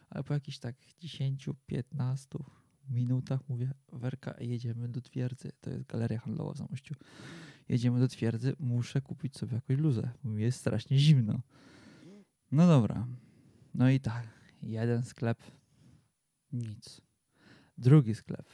Ale 0.09 0.23
po 0.23 0.33
jakichś 0.33 0.57
tak 0.57 0.75
10-15 1.01 2.43
minutach 2.89 3.49
mówię, 3.49 3.73
Werka, 3.91 4.35
jedziemy 4.39 4.89
do 4.89 5.01
twierdzy. 5.01 5.51
To 5.61 5.69
jest 5.69 5.85
galeria 5.85 6.19
handlowa 6.19 6.53
w 6.53 6.57
Zamościu. 6.57 6.95
Jedziemy 7.69 7.99
do 7.99 8.07
twierdzy, 8.07 8.55
muszę 8.59 9.01
kupić 9.01 9.37
sobie 9.37 9.55
jakąś 9.55 9.77
luzę, 9.77 10.09
bo 10.23 10.29
mi 10.29 10.43
jest 10.43 10.59
strasznie 10.59 10.99
zimno. 10.99 11.41
No 12.51 12.67
dobra. 12.67 13.07
No 13.73 13.89
i 13.89 13.99
tak, 13.99 14.27
jeden 14.63 15.03
sklep, 15.03 15.43
nic. 16.53 17.01
Drugi 17.77 18.15
sklep, 18.15 18.49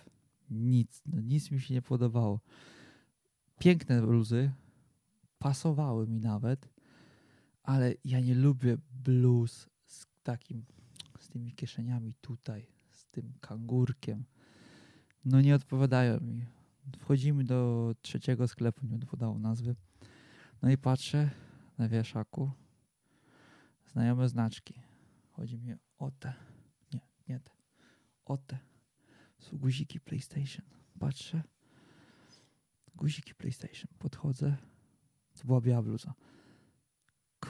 nic. 0.50 1.01
No 1.05 1.22
nic 1.22 1.51
mi 1.51 1.62
się 1.62 1.74
nie 1.74 1.81
podobało. 1.81 2.39
Piękne 3.60 4.01
bluzy, 4.01 4.51
pasowały 5.39 6.07
mi 6.07 6.19
nawet, 6.19 6.69
ale 7.63 7.93
ja 8.05 8.19
nie 8.19 8.36
lubię 8.36 8.77
bluz 8.91 9.69
z 9.86 10.05
takim, 10.24 10.65
tymi 11.33 11.51
kieszeniami 11.51 12.13
tutaj, 12.21 12.67
z 12.91 13.05
tym 13.05 13.33
kangurkiem. 13.41 14.25
No 15.25 15.41
nie 15.41 15.55
odpowiadają 15.55 16.19
mi. 16.19 16.45
Wchodzimy 16.99 17.43
do 17.43 17.91
trzeciego 18.01 18.47
sklepu, 18.47 18.85
nie 18.85 18.99
podawał 18.99 19.39
nazwy. 19.39 19.75
No 20.61 20.69
i 20.69 20.77
patrzę 20.77 21.29
na 21.77 21.89
wieszaku. 21.89 22.51
Znajome 23.85 24.29
znaczki. 24.29 24.73
Chodzi 25.31 25.57
mi 25.57 25.73
o 25.97 26.11
te. 26.11 26.33
Nie, 26.93 26.99
nie 27.27 27.39
te. 27.39 27.51
O 28.25 28.37
te. 28.37 28.57
Są 29.39 29.57
guziki 29.57 29.99
PlayStation. 29.99 30.65
Patrzę. 30.99 31.43
Guziki 32.95 33.35
PlayStation. 33.35 33.87
Podchodzę. 33.99 34.57
To 35.39 35.45
była 35.45 35.61
biała 35.61 35.81
bluza. 35.81 36.13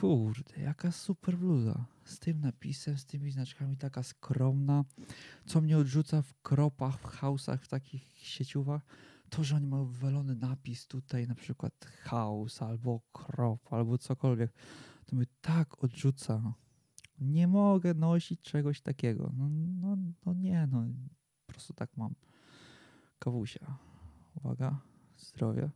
Kurde, 0.04 0.60
jaka 0.60 0.92
super 0.92 1.36
bluza. 1.36 1.84
Z 2.04 2.18
tym 2.18 2.40
napisem, 2.40 2.98
z 2.98 3.06
tymi 3.06 3.30
znaczkami, 3.30 3.76
taka 3.76 4.02
skromna. 4.02 4.84
Co 5.46 5.60
mnie 5.60 5.78
odrzuca 5.78 6.22
w 6.22 6.34
kropach, 6.42 7.00
w 7.00 7.04
hausach, 7.04 7.62
w 7.62 7.68
takich 7.68 8.02
sieciówach, 8.16 8.82
to, 9.30 9.44
że 9.44 9.56
oni 9.56 9.66
mają 9.66 9.84
wywalony 9.84 10.34
napis 10.34 10.86
tutaj, 10.86 11.28
na 11.28 11.34
przykład 11.34 11.84
house, 12.02 12.62
albo 12.62 13.00
krop, 13.12 13.72
albo 13.72 13.98
cokolwiek, 13.98 14.52
to 15.06 15.16
mnie 15.16 15.26
tak 15.40 15.84
odrzuca. 15.84 16.54
Nie 17.20 17.48
mogę 17.48 17.94
nosić 17.94 18.40
czegoś 18.40 18.80
takiego. 18.80 19.32
No, 19.36 19.48
no, 19.80 19.96
no 20.26 20.34
nie, 20.34 20.68
no. 20.72 20.84
Po 21.46 21.52
prostu 21.52 21.72
tak 21.72 21.96
mam. 21.96 22.14
Kawusia. 23.18 23.78
Uwaga. 24.34 24.80
Zdrowie. 25.16 25.70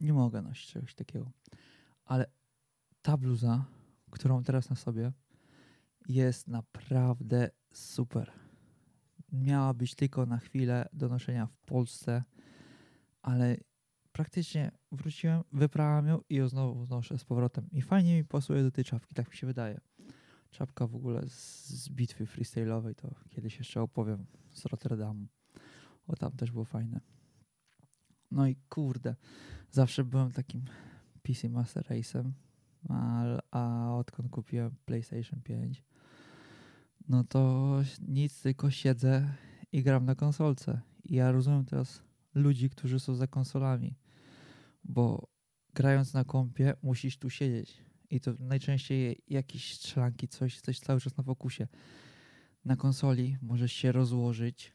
Nie 0.00 0.12
mogę 0.12 0.42
nosić 0.42 0.72
czegoś 0.72 0.94
takiego. 0.94 1.30
Ale 2.04 2.26
ta 3.02 3.16
bluza, 3.16 3.64
którą 4.10 4.42
teraz 4.42 4.70
na 4.70 4.76
sobie, 4.76 5.12
jest 6.08 6.48
naprawdę 6.48 7.50
super. 7.72 8.32
Miała 9.32 9.74
być 9.74 9.94
tylko 9.94 10.26
na 10.26 10.38
chwilę 10.38 10.88
do 10.92 11.08
noszenia 11.08 11.46
w 11.46 11.56
Polsce, 11.56 12.24
ale 13.22 13.56
praktycznie 14.12 14.70
wróciłem, 14.92 15.42
wyprałem 15.52 16.06
ją 16.06 16.20
i 16.28 16.34
ją 16.34 16.48
znowu 16.48 16.86
noszę 16.86 17.18
z 17.18 17.24
powrotem. 17.24 17.68
I 17.72 17.82
fajnie 17.82 18.16
mi 18.16 18.24
pasuje 18.24 18.62
do 18.62 18.70
tej 18.70 18.84
czapki, 18.84 19.14
tak 19.14 19.30
mi 19.30 19.36
się 19.36 19.46
wydaje. 19.46 19.80
Czapka 20.50 20.86
w 20.86 20.96
ogóle 20.96 21.28
z, 21.28 21.68
z 21.68 21.88
bitwy 21.88 22.24
freestyle'owej, 22.24 22.94
to 22.94 23.14
kiedyś 23.30 23.58
jeszcze 23.58 23.82
opowiem 23.82 24.26
z 24.50 24.64
Rotterdamu. 24.64 25.26
O, 26.06 26.16
tam 26.16 26.32
też 26.32 26.52
było 26.52 26.64
fajne. 26.64 27.00
No 28.30 28.46
i 28.46 28.56
kurde, 28.56 29.16
zawsze 29.70 30.04
byłem 30.04 30.32
takim 30.32 30.64
PC 31.22 31.48
Master 31.48 31.84
Race'em, 31.84 32.30
a, 32.88 33.24
a 33.50 33.94
odkąd 33.96 34.30
kupiłem 34.30 34.76
PlayStation 34.84 35.40
5, 35.42 35.82
no 37.08 37.24
to 37.24 37.74
nic, 38.08 38.42
tylko 38.42 38.70
siedzę 38.70 39.34
i 39.72 39.82
gram 39.82 40.04
na 40.04 40.14
konsolce. 40.14 40.80
I 41.04 41.14
ja 41.14 41.32
rozumiem 41.32 41.64
teraz 41.64 42.02
ludzi, 42.34 42.70
którzy 42.70 43.00
są 43.00 43.14
za 43.14 43.26
konsolami, 43.26 43.96
bo 44.84 45.28
grając 45.74 46.14
na 46.14 46.24
kompie 46.24 46.74
musisz 46.82 47.18
tu 47.18 47.30
siedzieć. 47.30 47.82
I 48.10 48.20
to 48.20 48.34
najczęściej 48.38 49.22
jakieś 49.28 49.74
strzelanki, 49.74 50.28
coś, 50.28 50.60
coś 50.60 50.80
cały 50.80 51.00
czas 51.00 51.16
na 51.16 51.24
fokusie. 51.24 51.68
Na 52.64 52.76
konsoli 52.76 53.36
możesz 53.42 53.72
się 53.72 53.92
rozłożyć 53.92 54.72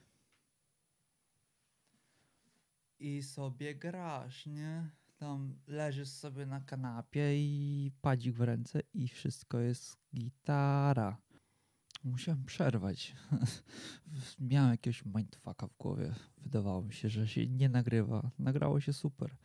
i 3.04 3.24
sobie 3.24 3.76
grasz, 3.76 4.46
nie? 4.46 4.90
Tam 5.18 5.56
leżysz 5.68 6.10
sobie 6.10 6.46
na 6.46 6.62
kanapie 6.62 7.38
i 7.38 7.92
padzik 8.02 8.36
w 8.36 8.42
ręce 8.42 8.82
i 8.94 9.08
wszystko 9.08 9.60
jest 9.60 9.98
gitara. 10.16 11.18
Musiałem 12.04 12.46
przerwać. 12.46 13.16
Miałem 14.40 14.72
jakiegoś 14.72 15.06
mindfucka 15.06 15.68
w 15.68 15.78
głowie. 15.78 16.14
Wydawało 16.38 16.82
mi 16.82 16.94
się, 16.94 17.10
że 17.10 17.28
się 17.28 17.48
nie 17.48 17.70
nagrywa. 17.70 18.32
Nagrało 18.40 18.80
się 18.80 18.94
super. 18.94 19.36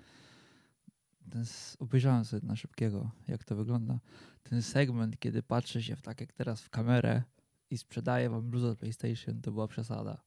Ten, 1.30 1.44
obejrzałem 1.78 2.24
sobie 2.24 2.46
na 2.46 2.56
szybkiego, 2.56 3.10
jak 3.28 3.44
to 3.44 3.56
wygląda. 3.56 4.00
Ten 4.42 4.62
segment, 4.62 5.18
kiedy 5.18 5.42
patrzę 5.42 5.82
się 5.82 5.96
w 5.96 6.02
tak 6.02 6.20
jak 6.20 6.32
teraz 6.32 6.62
w 6.62 6.70
kamerę 6.70 7.22
i 7.70 7.78
sprzedaję 7.78 8.30
wam 8.30 8.50
bluzę 8.50 8.76
PlayStation, 8.76 9.40
to 9.40 9.52
była 9.52 9.68
przesada. 9.68 10.20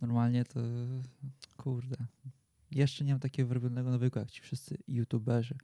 Normalnie 0.00 0.44
to 0.44 0.60
kurde. 1.56 1.96
Jeszcze 2.70 3.04
nie 3.04 3.12
mam 3.12 3.20
takiego 3.20 3.48
wyrobionego 3.48 3.90
nawyku 3.90 4.18
jak 4.18 4.30
ci 4.30 4.42
wszyscy 4.42 4.78
youtuberzy. 4.88 5.58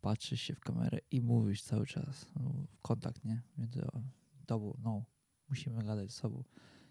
Patrzysz 0.00 0.40
się 0.40 0.54
w 0.54 0.60
kamerę 0.60 0.98
i 1.10 1.20
mówisz 1.20 1.62
cały 1.62 1.86
czas. 1.86 2.26
No, 2.36 2.66
kontakt, 2.82 3.24
nie? 3.24 3.42
Między 3.58 3.82
tobą, 4.46 4.78
no, 4.82 5.04
musimy 5.48 5.84
gadać 5.84 6.12
z 6.12 6.14
sobą. 6.14 6.44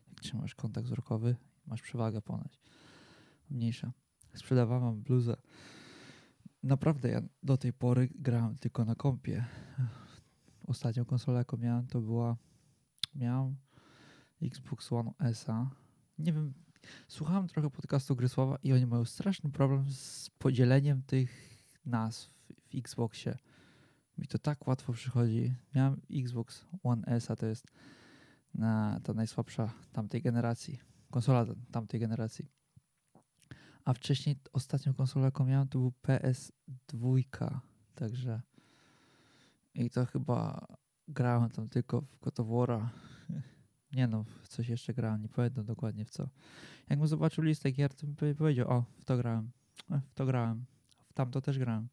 Jak 0.07 0.19
trzymasz 0.19 0.55
kontakt 0.55 0.87
wzrokowy, 0.87 1.35
masz 1.65 1.81
przewagę 1.81 2.21
ponoć. 2.21 2.59
Mniejsza. 3.49 3.93
Sprzedawałam 4.33 5.01
bluzę. 5.01 5.35
Naprawdę 6.63 7.09
ja 7.09 7.21
do 7.43 7.57
tej 7.57 7.73
pory 7.73 8.09
grałem 8.15 8.57
tylko 8.57 8.85
na 8.85 8.95
kompie. 8.95 9.45
Ostatnią 10.67 11.05
konsolę, 11.05 11.37
jaką 11.37 11.57
miałem, 11.57 11.87
to 11.87 12.01
była 12.01 12.37
miałem 13.15 13.55
Xbox 14.41 14.91
One 14.91 15.11
S. 15.19 15.45
Nie 16.17 16.33
wiem, 16.33 16.53
słuchałem 17.07 17.48
trochę 17.48 17.69
podcastu 17.69 18.15
Grysława 18.15 18.57
i 18.63 18.74
oni 18.74 18.86
mają 18.86 19.05
straszny 19.05 19.51
problem 19.51 19.91
z 19.91 20.29
podzieleniem 20.29 21.01
tych 21.01 21.59
nazw 21.86 22.29
w 22.51 22.75
Xboxie. 22.75 23.38
Mi 24.17 24.27
to 24.27 24.39
tak 24.39 24.67
łatwo 24.67 24.93
przychodzi. 24.93 25.53
Miałem 25.75 26.01
Xbox 26.12 26.65
One 26.83 27.03
S, 27.07 27.31
a 27.31 27.36
to 27.36 27.45
jest 27.45 27.67
na 28.53 29.00
ta 29.03 29.13
najsłabsza 29.13 29.74
tamtej 29.91 30.21
generacji. 30.21 30.79
Konsola 31.12 31.45
tamtej 31.71 32.00
generacji. 32.00 32.45
A 33.86 33.93
wcześniej 33.93 34.36
ostatnią 34.53 34.93
konsolę, 34.93 35.25
jaką 35.25 35.45
miałem, 35.45 35.67
to 35.67 35.79
był 35.79 35.93
PS2. 36.03 37.24
Także 37.95 38.41
i 39.74 39.89
to 39.89 40.05
chyba 40.05 40.67
grałem 41.07 41.50
tam 41.50 41.69
tylko 41.69 42.01
w 42.01 42.19
God. 42.19 42.38
Nie 43.93 44.08
no, 44.08 44.24
w 44.24 44.48
coś 44.48 44.69
jeszcze 44.69 44.93
grałem, 44.93 45.22
nie 45.22 45.29
pamiętam 45.29 45.65
dokładnie 45.65 46.05
w 46.05 46.10
co. 46.10 46.29
Jakbym 46.89 47.08
zobaczył 47.08 47.43
listę 47.43 47.72
gier, 47.72 47.93
to 47.93 48.08
bym 48.08 48.36
powiedział, 48.36 48.69
o, 48.69 48.86
w 49.00 49.05
to 49.05 49.17
grałem, 49.17 49.51
w 49.89 50.13
to 50.13 50.25
grałem, 50.25 50.65
w 51.10 51.13
tamto 51.13 51.41
też 51.41 51.60
grałem. 51.60 51.88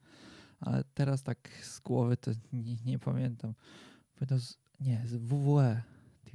Ale 0.61 0.85
teraz 0.85 1.23
tak 1.23 1.49
z 1.63 1.81
głowy 1.81 2.17
to 2.17 2.31
nie, 2.53 2.77
nie 2.85 2.99
pamiętam. 2.99 3.55
Pamiętam, 4.15 4.39
z, 4.39 4.59
nie, 4.81 5.03
z 5.07 5.17
WWE 5.17 5.83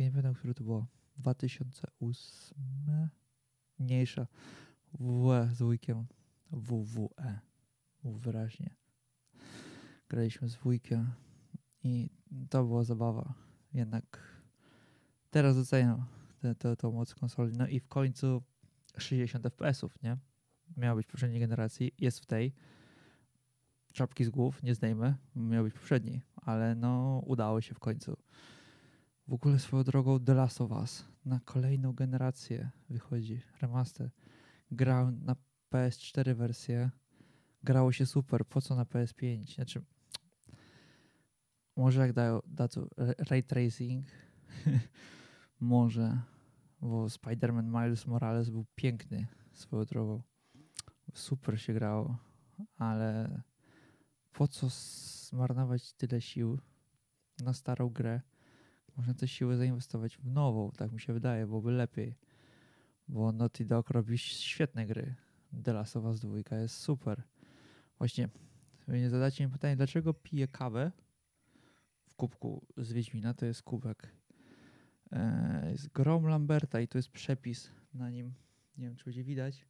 nie 0.01 0.11
pamiętam, 0.11 0.33
który 0.33 0.53
to 0.53 0.63
było. 0.63 0.87
2008? 1.17 3.09
Mniejsza. 3.79 4.27
WWE 4.93 5.49
z 5.53 5.61
wujkiem. 5.61 6.05
WWE. 6.51 7.39
Wyraźnie. 8.03 8.75
Graliśmy 10.09 10.49
z 10.49 10.55
wujkiem 10.55 11.11
i 11.83 12.09
to 12.49 12.63
była 12.63 12.83
zabawa. 12.83 13.33
Jednak 13.73 14.30
teraz 15.31 15.55
doceniam 15.55 16.05
tę 16.77 16.91
moc 16.91 17.15
konsoli. 17.15 17.57
No 17.57 17.67
i 17.67 17.79
w 17.79 17.87
końcu 17.87 18.43
60 18.97 19.43
FPS-ów, 19.43 20.03
nie? 20.03 20.17
Miała 20.77 20.95
być 20.95 21.07
poprzedniej 21.07 21.39
generacji, 21.39 21.91
jest 21.99 22.19
w 22.19 22.25
tej. 22.25 22.53
Czapki 23.93 24.23
z 24.25 24.29
głów 24.29 24.63
nie 24.63 24.75
zdejmę, 24.75 25.15
miał 25.35 25.63
być 25.63 25.73
poprzedni, 25.73 26.21
ale 26.35 26.75
no 26.75 27.21
udało 27.25 27.61
się 27.61 27.73
w 27.73 27.79
końcu. 27.79 28.17
W 29.27 29.33
ogóle 29.33 29.59
swoją 29.59 29.83
drogą 29.83 30.19
The 30.19 30.33
Last 30.33 30.61
of 30.61 30.71
Us 30.71 31.05
na 31.25 31.39
kolejną 31.45 31.93
generację 31.93 32.69
wychodzi 32.89 33.41
remaster. 33.61 34.09
Grałem 34.71 35.25
na 35.25 35.35
PS4 35.71 36.35
wersję 36.35 36.89
grało 37.63 37.91
się 37.91 38.05
super, 38.05 38.45
po 38.45 38.61
co 38.61 38.75
na 38.75 38.85
PS5? 38.85 39.55
Znaczy, 39.55 39.81
może 41.75 42.01
jak 42.01 42.13
dają, 42.13 42.39
dadzą 42.47 42.87
ray 43.29 43.43
tracing, 43.43 44.05
może, 45.61 46.21
bo 46.81 47.05
Spider-Man 47.05 47.83
Miles 47.83 48.07
Morales 48.07 48.49
był 48.49 48.65
piękny 48.75 49.27
swoją 49.53 49.85
drogą. 49.85 50.21
Super 51.13 51.61
się 51.61 51.73
grało, 51.73 52.17
ale 52.77 53.41
po 54.33 54.47
co 54.47 54.67
zmarnować 55.29 55.93
tyle 55.93 56.21
sił 56.21 56.59
na 57.43 57.53
starą 57.53 57.89
grę? 57.89 58.21
Można 58.97 59.13
te 59.13 59.27
siły 59.27 59.57
zainwestować 59.57 60.17
w 60.17 60.25
nową, 60.25 60.71
tak 60.71 60.91
mi 60.91 60.99
się 60.99 61.13
wydaje, 61.13 61.47
byłoby 61.47 61.71
lepiej. 61.71 62.15
Bo 63.07 63.31
Naughty 63.31 63.65
Dog 63.65 63.89
robi 63.89 64.17
świetne 64.17 64.85
gry. 64.85 65.15
The 65.63 65.73
Last 65.73 65.97
of 65.97 66.03
Us 66.03 66.19
2 66.19 66.57
jest 66.57 66.75
super. 66.77 67.23
Właśnie, 67.97 68.29
nie 68.87 69.09
zadacie 69.09 69.45
mi 69.45 69.51
pytanie, 69.51 69.75
dlaczego 69.75 70.13
piję 70.13 70.47
kawę 70.47 70.91
w 72.03 72.15
kubku 72.15 72.65
z 72.77 72.93
Wiedźmina, 72.93 73.33
to 73.33 73.45
jest 73.45 73.63
kubek. 73.63 74.20
E, 75.11 75.71
jest 75.71 75.87
Grom 75.87 76.25
Lamberta 76.27 76.81
i 76.81 76.87
to 76.87 76.97
jest 76.97 77.09
przepis 77.09 77.71
na 77.93 78.09
nim. 78.09 78.33
Nie 78.77 78.85
wiem, 78.85 78.95
czy 78.95 79.05
będzie 79.05 79.23
widać, 79.23 79.65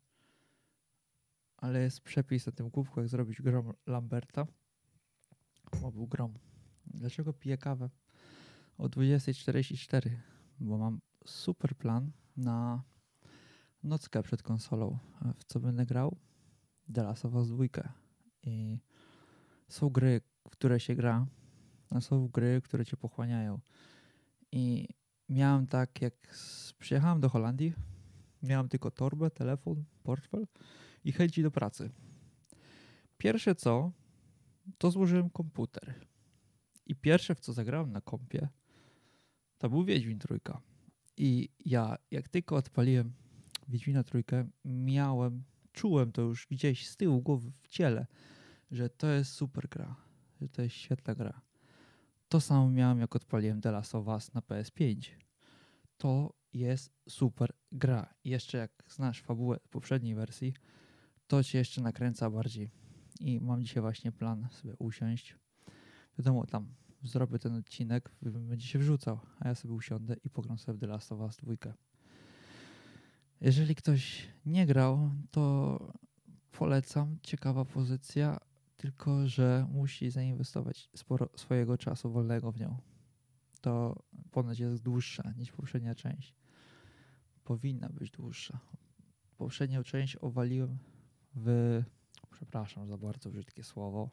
ale 1.58 1.82
jest 1.82 2.02
przepis 2.02 2.46
na 2.46 2.52
tym 2.52 2.72
kubku, 2.72 3.00
jak 3.00 3.10
zrobić 3.10 3.42
Grom 3.42 3.74
Lamberta. 3.88 4.48
Bo 5.82 5.92
był 5.92 6.08
Grom. 6.08 6.34
Dlaczego 6.86 7.34
piję 7.34 7.58
kawę 7.58 7.90
o 8.78 8.88
20.44? 8.88 10.10
Bo 10.60 10.78
mam 10.78 11.00
super 11.26 11.76
plan 11.76 12.12
na 12.38 12.84
nockę 13.84 14.24
przed 14.24 14.44
konsolą. 14.44 14.98
W 15.36 15.44
co 15.44 15.60
będę 15.60 15.86
grał? 15.86 16.18
The 16.94 17.04
Last 17.04 17.26
of 17.26 17.34
Us 17.34 17.50
2. 17.50 17.66
I 18.44 18.80
są 19.70 19.90
gry, 19.90 20.22
w 20.48 20.50
które 20.50 20.80
się 20.80 20.96
gra, 20.96 21.28
a 21.90 22.02
są 22.02 22.28
gry, 22.28 22.62
które 22.64 22.86
cię 22.86 22.98
pochłaniają. 22.98 23.60
I 24.52 24.88
miałem 25.32 25.68
tak, 25.68 26.02
jak 26.02 26.14
przyjechałem 26.80 27.20
do 27.22 27.30
Holandii, 27.30 27.74
miałem 28.44 28.70
tylko 28.70 28.92
torbę, 28.92 29.30
telefon, 29.30 29.84
portfel 30.04 30.48
i 31.04 31.12
chęci 31.12 31.44
do 31.44 31.52
pracy. 31.52 31.90
Pierwsze 33.18 33.56
co, 33.56 33.92
to 34.78 34.92
złożyłem 34.92 35.30
komputer. 35.30 35.94
I 36.86 36.96
pierwsze, 36.96 37.36
w 37.36 37.40
co 37.40 37.54
zagrałem 37.54 37.92
na 37.92 38.02
kompie, 38.02 38.48
to 39.58 39.70
był 39.70 39.84
Wiedźmin 39.84 40.20
Trójka. 40.20 40.62
I 41.18 41.50
ja, 41.66 41.98
jak 42.12 42.30
tylko 42.30 42.56
odpaliłem 42.56 43.14
Wiedźmina 43.68 44.04
Trójkę, 44.04 44.48
miałem, 44.66 45.44
czułem 45.72 46.12
to 46.12 46.22
już 46.22 46.48
gdzieś 46.48 46.88
z 46.88 46.98
tyłu 46.98 47.22
głowy 47.22 47.52
w 47.62 47.68
ciele, 47.68 48.08
że 48.72 48.90
to 48.90 49.08
jest 49.08 49.32
super 49.32 49.70
gra, 49.70 49.96
że 50.42 50.50
to 50.50 50.62
jest 50.62 50.76
świetna 50.76 51.16
gra. 51.16 51.42
To 52.32 52.42
samo 52.42 52.70
miałem, 52.70 53.00
jak 53.00 53.16
odpaliłem 53.16 53.62
The 53.62 53.72
Last 53.72 53.96
of 53.96 54.08
Us 54.08 54.34
na 54.34 54.42
PS5. 54.42 55.10
To 55.98 56.34
jest 56.54 56.94
super 57.10 57.54
gra. 57.72 58.14
Jeszcze 58.24 58.58
jak 58.58 58.72
znasz 58.88 59.22
fabułę 59.22 59.58
poprzedniej 59.70 60.16
wersji, 60.16 60.54
to 61.28 61.44
cię 61.44 61.58
jeszcze 61.58 61.82
nakręca 61.82 62.30
bardziej. 62.30 62.70
I 63.20 63.40
mam 63.42 63.62
dzisiaj 63.62 63.82
właśnie 63.82 64.12
plan 64.12 64.48
sobie 64.52 64.76
usiąść. 64.80 65.36
Wiadomo, 66.18 66.46
tam 66.46 66.74
zrobię 67.04 67.40
ten 67.40 67.56
odcinek, 67.56 68.12
będzie 68.22 68.68
się 68.68 68.80
wrzucał, 68.80 69.20
a 69.40 69.48
ja 69.48 69.56
sobie 69.56 69.74
usiądę 69.74 70.16
i 70.24 70.30
pogram 70.30 70.58
sobie 70.58 70.78
w 70.78 70.82
The 70.82 70.88
Last 70.88 71.12
of 71.12 71.20
Us 71.20 71.38
2. 71.38 71.74
Jeżeli 73.42 73.76
ktoś 73.76 74.28
nie 74.46 74.66
grał, 74.66 75.12
to 75.32 75.94
polecam. 76.52 77.18
Ciekawa 77.24 77.66
pozycja, 77.66 78.38
tylko 78.82 79.28
że 79.28 79.68
musi 79.72 80.10
zainwestować 80.10 80.90
sporo 80.96 81.30
swojego 81.36 81.78
czasu 81.78 82.12
wolnego 82.12 82.52
w 82.52 82.60
nią. 82.60 82.78
To 83.62 84.04
ponoć 84.32 84.60
jest 84.60 84.84
dłuższa 84.84 85.34
niż 85.38 85.52
poprzednia 85.52 85.96
część. 85.96 86.36
Powinna 87.44 87.90
być 87.90 88.12
dłuższa. 88.12 88.60
Poprzednią 89.38 89.84
część 89.84 90.18
owaliłem 90.22 90.78
w. 91.36 91.48
Przepraszam 92.32 92.88
za 92.88 92.98
bardzo 92.98 93.30
brzydkie 93.30 93.64
słowo. 93.64 94.10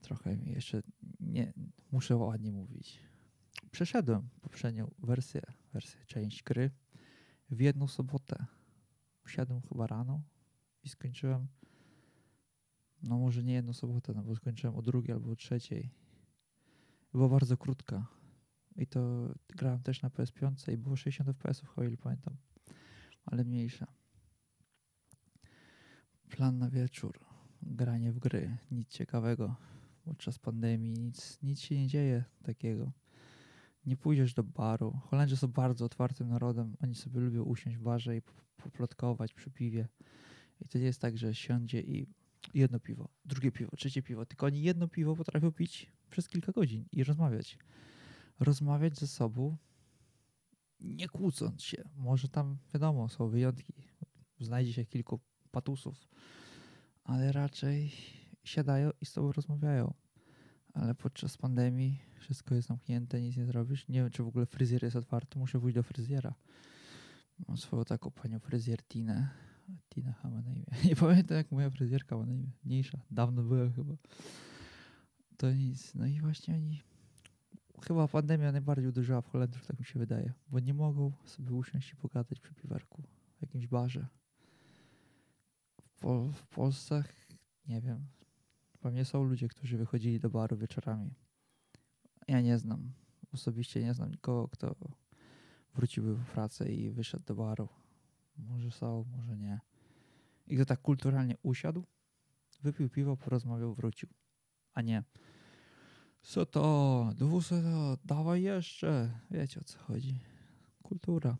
Trochę 0.00 0.36
mi 0.36 0.50
jeszcze 0.50 0.82
nie 1.20 1.52
muszę 1.92 2.16
ładnie 2.16 2.52
mówić. 2.52 3.00
Przeszedłem 3.70 4.28
poprzednią 4.40 4.90
wersję, 4.98 5.42
wersję 5.72 6.00
część 6.06 6.42
gry 6.42 6.70
w 7.50 7.60
jedną 7.60 7.86
sobotę. 7.88 8.46
Usiadłem 9.24 9.62
chyba 9.62 9.86
rano 9.86 10.22
i 10.82 10.88
skończyłem. 10.88 11.59
No 13.02 13.18
może 13.18 13.42
nie 13.42 13.52
jedną 13.52 13.72
sobotę, 13.72 14.12
no 14.14 14.22
bo 14.22 14.36
skończyłem 14.36 14.76
o 14.76 14.82
drugiej 14.82 15.12
albo 15.12 15.30
o 15.30 15.36
trzeciej. 15.36 15.90
Była 17.12 17.28
bardzo 17.28 17.56
krótka. 17.56 18.06
I 18.76 18.86
to 18.86 19.28
grałem 19.48 19.82
też 19.82 20.02
na 20.02 20.08
PS5 20.08 20.72
i 20.72 20.76
było 20.76 20.96
60 20.96 21.30
fps 21.30 21.62
o 21.76 21.84
ile 21.84 21.96
pamiętam. 21.96 22.36
Ale 23.24 23.44
mniejsza. 23.44 23.86
Plan 26.28 26.58
na 26.58 26.70
wieczór. 26.70 27.20
Granie 27.62 28.12
w 28.12 28.18
gry. 28.18 28.56
Nic 28.70 28.88
ciekawego. 28.88 29.56
Podczas 30.04 30.38
pandemii 30.38 30.92
nic, 30.92 31.38
nic 31.42 31.60
się 31.60 31.78
nie 31.78 31.86
dzieje 31.86 32.24
takiego 32.42 32.92
nie 33.86 33.96
pójdziesz 33.96 34.34
do 34.34 34.42
baru. 34.42 35.00
Holendrzy 35.04 35.36
są 35.36 35.48
bardzo 35.48 35.84
otwartym 35.84 36.28
narodem. 36.28 36.76
Oni 36.82 36.94
sobie 36.94 37.20
lubią 37.20 37.42
usiąść 37.42 37.76
w 37.76 37.82
barze 37.82 38.16
i 38.16 38.22
poplotkować 38.56 39.34
przy 39.34 39.50
piwie. 39.50 39.88
I 40.60 40.68
to 40.68 40.78
nie 40.78 40.84
jest 40.84 41.00
tak, 41.00 41.18
że 41.18 41.34
siądzie 41.34 41.80
i 41.80 42.06
jedno 42.54 42.80
piwo, 42.80 43.08
drugie 43.24 43.52
piwo, 43.52 43.76
trzecie 43.76 44.02
piwo. 44.02 44.26
Tylko 44.26 44.46
oni 44.46 44.62
jedno 44.62 44.88
piwo 44.88 45.16
potrafią 45.16 45.52
pić 45.52 45.92
przez 46.10 46.28
kilka 46.28 46.52
godzin 46.52 46.84
i 46.92 47.04
rozmawiać. 47.04 47.58
Rozmawiać 48.40 48.98
ze 48.98 49.06
sobą, 49.06 49.56
nie 50.80 51.08
kłócąc 51.08 51.62
się. 51.62 51.84
Może 51.96 52.28
tam, 52.28 52.58
wiadomo, 52.74 53.08
są 53.08 53.28
wyjątki. 53.28 53.74
Znajdzie 54.40 54.72
się 54.72 54.84
kilku 54.84 55.20
patusów, 55.50 56.08
ale 57.04 57.32
raczej 57.32 57.92
siadają 58.44 58.90
i 59.00 59.06
z 59.06 59.12
tobą 59.12 59.32
rozmawiają. 59.32 59.94
Ale 60.74 60.94
podczas 60.94 61.36
pandemii 61.36 62.02
wszystko 62.20 62.54
jest 62.54 62.68
zamknięte, 62.68 63.20
nic 63.20 63.36
nie 63.36 63.46
zrobisz. 63.46 63.88
Nie 63.88 64.00
wiem, 64.00 64.10
czy 64.10 64.22
w 64.22 64.28
ogóle 64.28 64.46
fryzjer 64.46 64.82
jest 64.82 64.96
otwarty. 64.96 65.38
Muszę 65.38 65.60
pójść 65.60 65.74
do 65.74 65.82
fryzjera. 65.82 66.34
Mam 67.48 67.56
swoją 67.56 67.84
taką 67.84 68.10
panią 68.10 68.38
fryzjer 68.38 68.82
Tina 69.88 70.14
ma 70.24 70.42
na 70.42 70.54
imię. 70.54 70.66
Nie 70.88 70.96
pamiętam, 70.96 71.36
jak 71.36 71.52
moja 71.52 71.70
fryzjerka 71.70 72.16
ma 72.16 72.26
na 72.26 72.32
imię. 72.32 72.50
Mniejsza. 72.64 72.98
Dawno 73.10 73.42
byłem 73.42 73.72
chyba. 73.72 73.94
To 75.36 75.52
nic. 75.52 75.94
No 75.94 76.06
i 76.06 76.20
właśnie 76.20 76.54
oni... 76.54 76.82
Chyba 77.82 78.08
pandemia 78.08 78.52
najbardziej 78.52 78.88
uderzyła 78.88 79.20
w 79.20 79.26
Holendrów, 79.26 79.66
tak 79.66 79.78
mi 79.78 79.84
się 79.84 79.98
wydaje. 79.98 80.32
Bo 80.48 80.60
nie 80.60 80.74
mogą 80.74 81.12
sobie 81.24 81.52
usiąść 81.52 81.92
i 81.92 81.96
pogadać 81.96 82.40
przy 82.40 82.54
piwerku 82.54 83.02
w 83.38 83.42
jakimś 83.42 83.66
barze. 83.66 84.06
W, 85.82 86.00
Pol 86.00 86.32
w 86.32 86.46
Polsce 86.46 87.04
nie 87.66 87.80
wiem. 87.80 88.06
Pewnie 88.80 89.04
są 89.04 89.24
ludzie, 89.24 89.48
którzy 89.48 89.78
wychodzili 89.78 90.20
do 90.20 90.30
baru 90.30 90.56
wieczorami 90.56 91.14
ja 92.30 92.40
nie 92.40 92.58
znam. 92.58 92.92
Osobiście 93.32 93.82
nie 93.82 93.94
znam 93.94 94.10
nikogo, 94.10 94.48
kto 94.48 94.76
wróciłby 95.74 96.14
w 96.14 96.24
pracę 96.24 96.72
i 96.72 96.90
wyszedł 96.90 97.24
do 97.24 97.34
baru. 97.34 97.68
Może 98.48 98.70
są, 98.70 99.04
może 99.16 99.36
nie. 99.36 99.60
I 100.46 100.56
kto 100.56 100.64
tak 100.64 100.82
kulturalnie 100.82 101.36
usiadł, 101.42 101.84
wypił 102.62 102.88
piwo, 102.88 103.16
porozmawiał, 103.16 103.74
wrócił. 103.74 104.08
A 104.74 104.82
nie. 104.82 105.02
Co 106.22 106.46
to? 106.46 107.10
Dwuset 107.16 107.64
dawaj 108.04 108.42
jeszcze. 108.42 109.20
Wiecie 109.30 109.60
o 109.60 109.64
co 109.64 109.78
chodzi. 109.78 110.20
Kultura. 110.82 111.36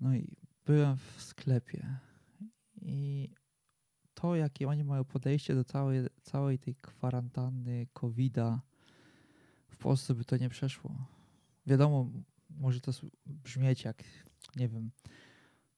No 0.00 0.14
i 0.14 0.36
byłem 0.66 0.96
w 0.96 1.22
sklepie 1.22 1.98
i 2.82 3.30
to, 4.14 4.36
jakie 4.36 4.68
oni 4.68 4.84
mają 4.84 5.04
podejście 5.04 5.54
do 5.54 5.64
całej, 5.64 6.06
całej 6.22 6.58
tej 6.58 6.74
kwarantanny, 6.74 7.86
covida, 7.92 8.62
w 9.68 9.76
Polsce 9.76 10.14
by 10.14 10.24
to 10.24 10.36
nie 10.36 10.48
przeszło. 10.48 11.06
Wiadomo, 11.66 12.10
może 12.50 12.80
to 12.80 12.92
brzmieć 13.26 13.84
jak, 13.84 14.04
nie 14.58 14.68
wiem, 14.68 14.90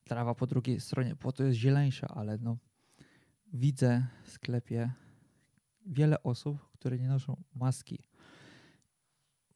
trawa 0.05 0.35
po 0.35 0.47
drugiej 0.47 0.81
stronie, 0.81 1.17
po 1.17 1.33
to 1.33 1.45
jest 1.45 1.59
zieleńsza, 1.59 2.09
ale 2.09 2.39
no 2.39 2.59
widzę 3.53 4.07
w 4.23 4.31
sklepie 4.31 4.93
wiele 5.87 6.23
osób, 6.23 6.71
które 6.73 6.99
nie 6.99 7.09
noszą 7.09 7.43
maski. 7.55 7.99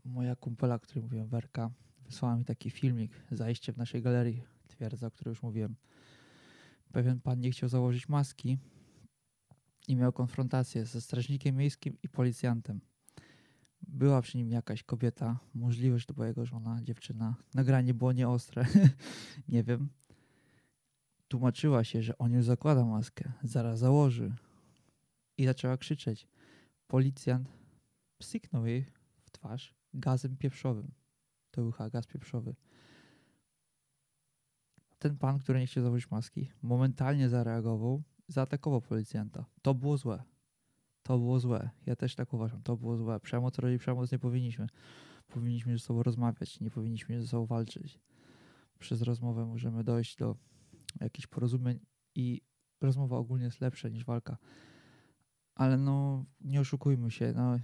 Moja 0.05 0.37
kumpela, 0.37 0.75
o 0.75 0.81
której 0.81 1.03
mówiłem, 1.03 1.29
Werka, 1.29 1.71
wysłała 2.07 2.37
mi 2.37 2.45
taki 2.45 2.71
filmik, 2.71 3.13
zajście 3.31 3.73
w 3.73 3.77
naszej 3.77 4.03
galerii, 4.03 4.43
twierdza, 4.69 5.07
o 5.07 5.11
której 5.11 5.31
już 5.31 5.43
mówiłem. 5.43 5.77
Pewien 6.93 7.21
pan 7.21 7.41
nie 7.41 7.51
chciał 7.51 7.69
założyć 7.69 8.09
maski 8.09 8.59
i 9.89 9.97
miał 9.97 10.13
konfrontację 10.13 10.87
ze 10.87 11.01
strażnikiem 11.01 11.57
miejskim 11.57 11.97
i 12.03 12.09
policjantem 12.09 12.81
była 13.95 14.23
przy 14.23 14.39
nim 14.39 14.51
jakaś 14.51 14.83
kobieta, 14.83 15.39
możliwe, 15.55 15.99
że 15.99 16.07
to 16.07 16.15
była 16.15 16.27
jego 16.27 16.47
żona, 16.47 16.81
dziewczyna. 16.83 17.35
Nagranie 17.55 17.95
było 17.95 18.13
nieostre, 18.13 18.67
nie 19.49 19.65
wiem. 19.65 19.89
Wytłumaczyła 21.19 21.85
się, 21.85 22.03
że 22.03 22.19
on 22.19 22.33
już 22.33 22.45
zakłada 22.45 22.85
maskę, 22.85 23.33
zaraz 23.43 23.79
założy. 23.79 24.35
I 25.39 25.45
zaczęła 25.45 25.77
krzyczeć. 25.77 26.29
Policjant 26.89 27.49
psyknął 28.19 28.67
jej 28.67 28.85
w 29.23 29.31
twarz 29.31 29.75
gazem 29.95 30.37
pieprzowym. 30.37 30.91
To 31.51 31.63
był 31.63 31.73
gaz 31.93 32.07
pieprzowy. 32.07 32.55
Ten 34.99 35.17
pan, 35.17 35.39
który 35.39 35.61
nie 35.61 35.67
chciał 35.67 35.85
założyć 35.85 36.11
maski, 36.11 36.51
momentalnie 36.63 37.29
zareagował, 37.29 38.03
zaatakował 38.29 38.81
policjanta. 38.81 39.45
To 39.63 39.75
było 39.75 39.97
złe. 39.97 40.23
To 41.05 41.19
było 41.19 41.41
złe. 41.41 41.71
Ja 41.87 41.97
też 41.97 42.15
tak 42.15 42.33
uważam. 42.33 42.63
To 42.63 42.77
było 42.77 42.97
złe. 42.97 43.21
Przemoc 43.21 43.59
rodzi 43.59 43.79
przemoc 43.79 44.13
nie 44.13 44.19
powinniśmy. 44.19 44.67
Powinniśmy 45.29 45.73
ze 45.73 45.79
sobą 45.79 46.03
rozmawiać, 46.03 46.61
nie 46.61 46.71
powinniśmy 46.71 47.23
ze 47.23 47.29
sobą 47.29 47.47
walczyć. 47.47 48.01
Przez 48.79 49.03
rozmowę 49.03 49.47
możemy 49.47 49.85
dojść 49.85 50.17
do 50.17 50.37
jakichś 51.01 51.27
porozumień 51.27 51.79
i 52.15 52.41
rozmowa 52.81 53.17
ogólnie 53.17 53.45
jest 53.45 53.61
lepsza 53.61 53.89
niż 53.89 54.05
walka. 54.05 54.37
Ale 55.55 55.77
no, 55.77 56.25
nie 56.41 56.61
oszukujmy 56.61 57.11
się, 57.11 57.33
no, 57.37 57.59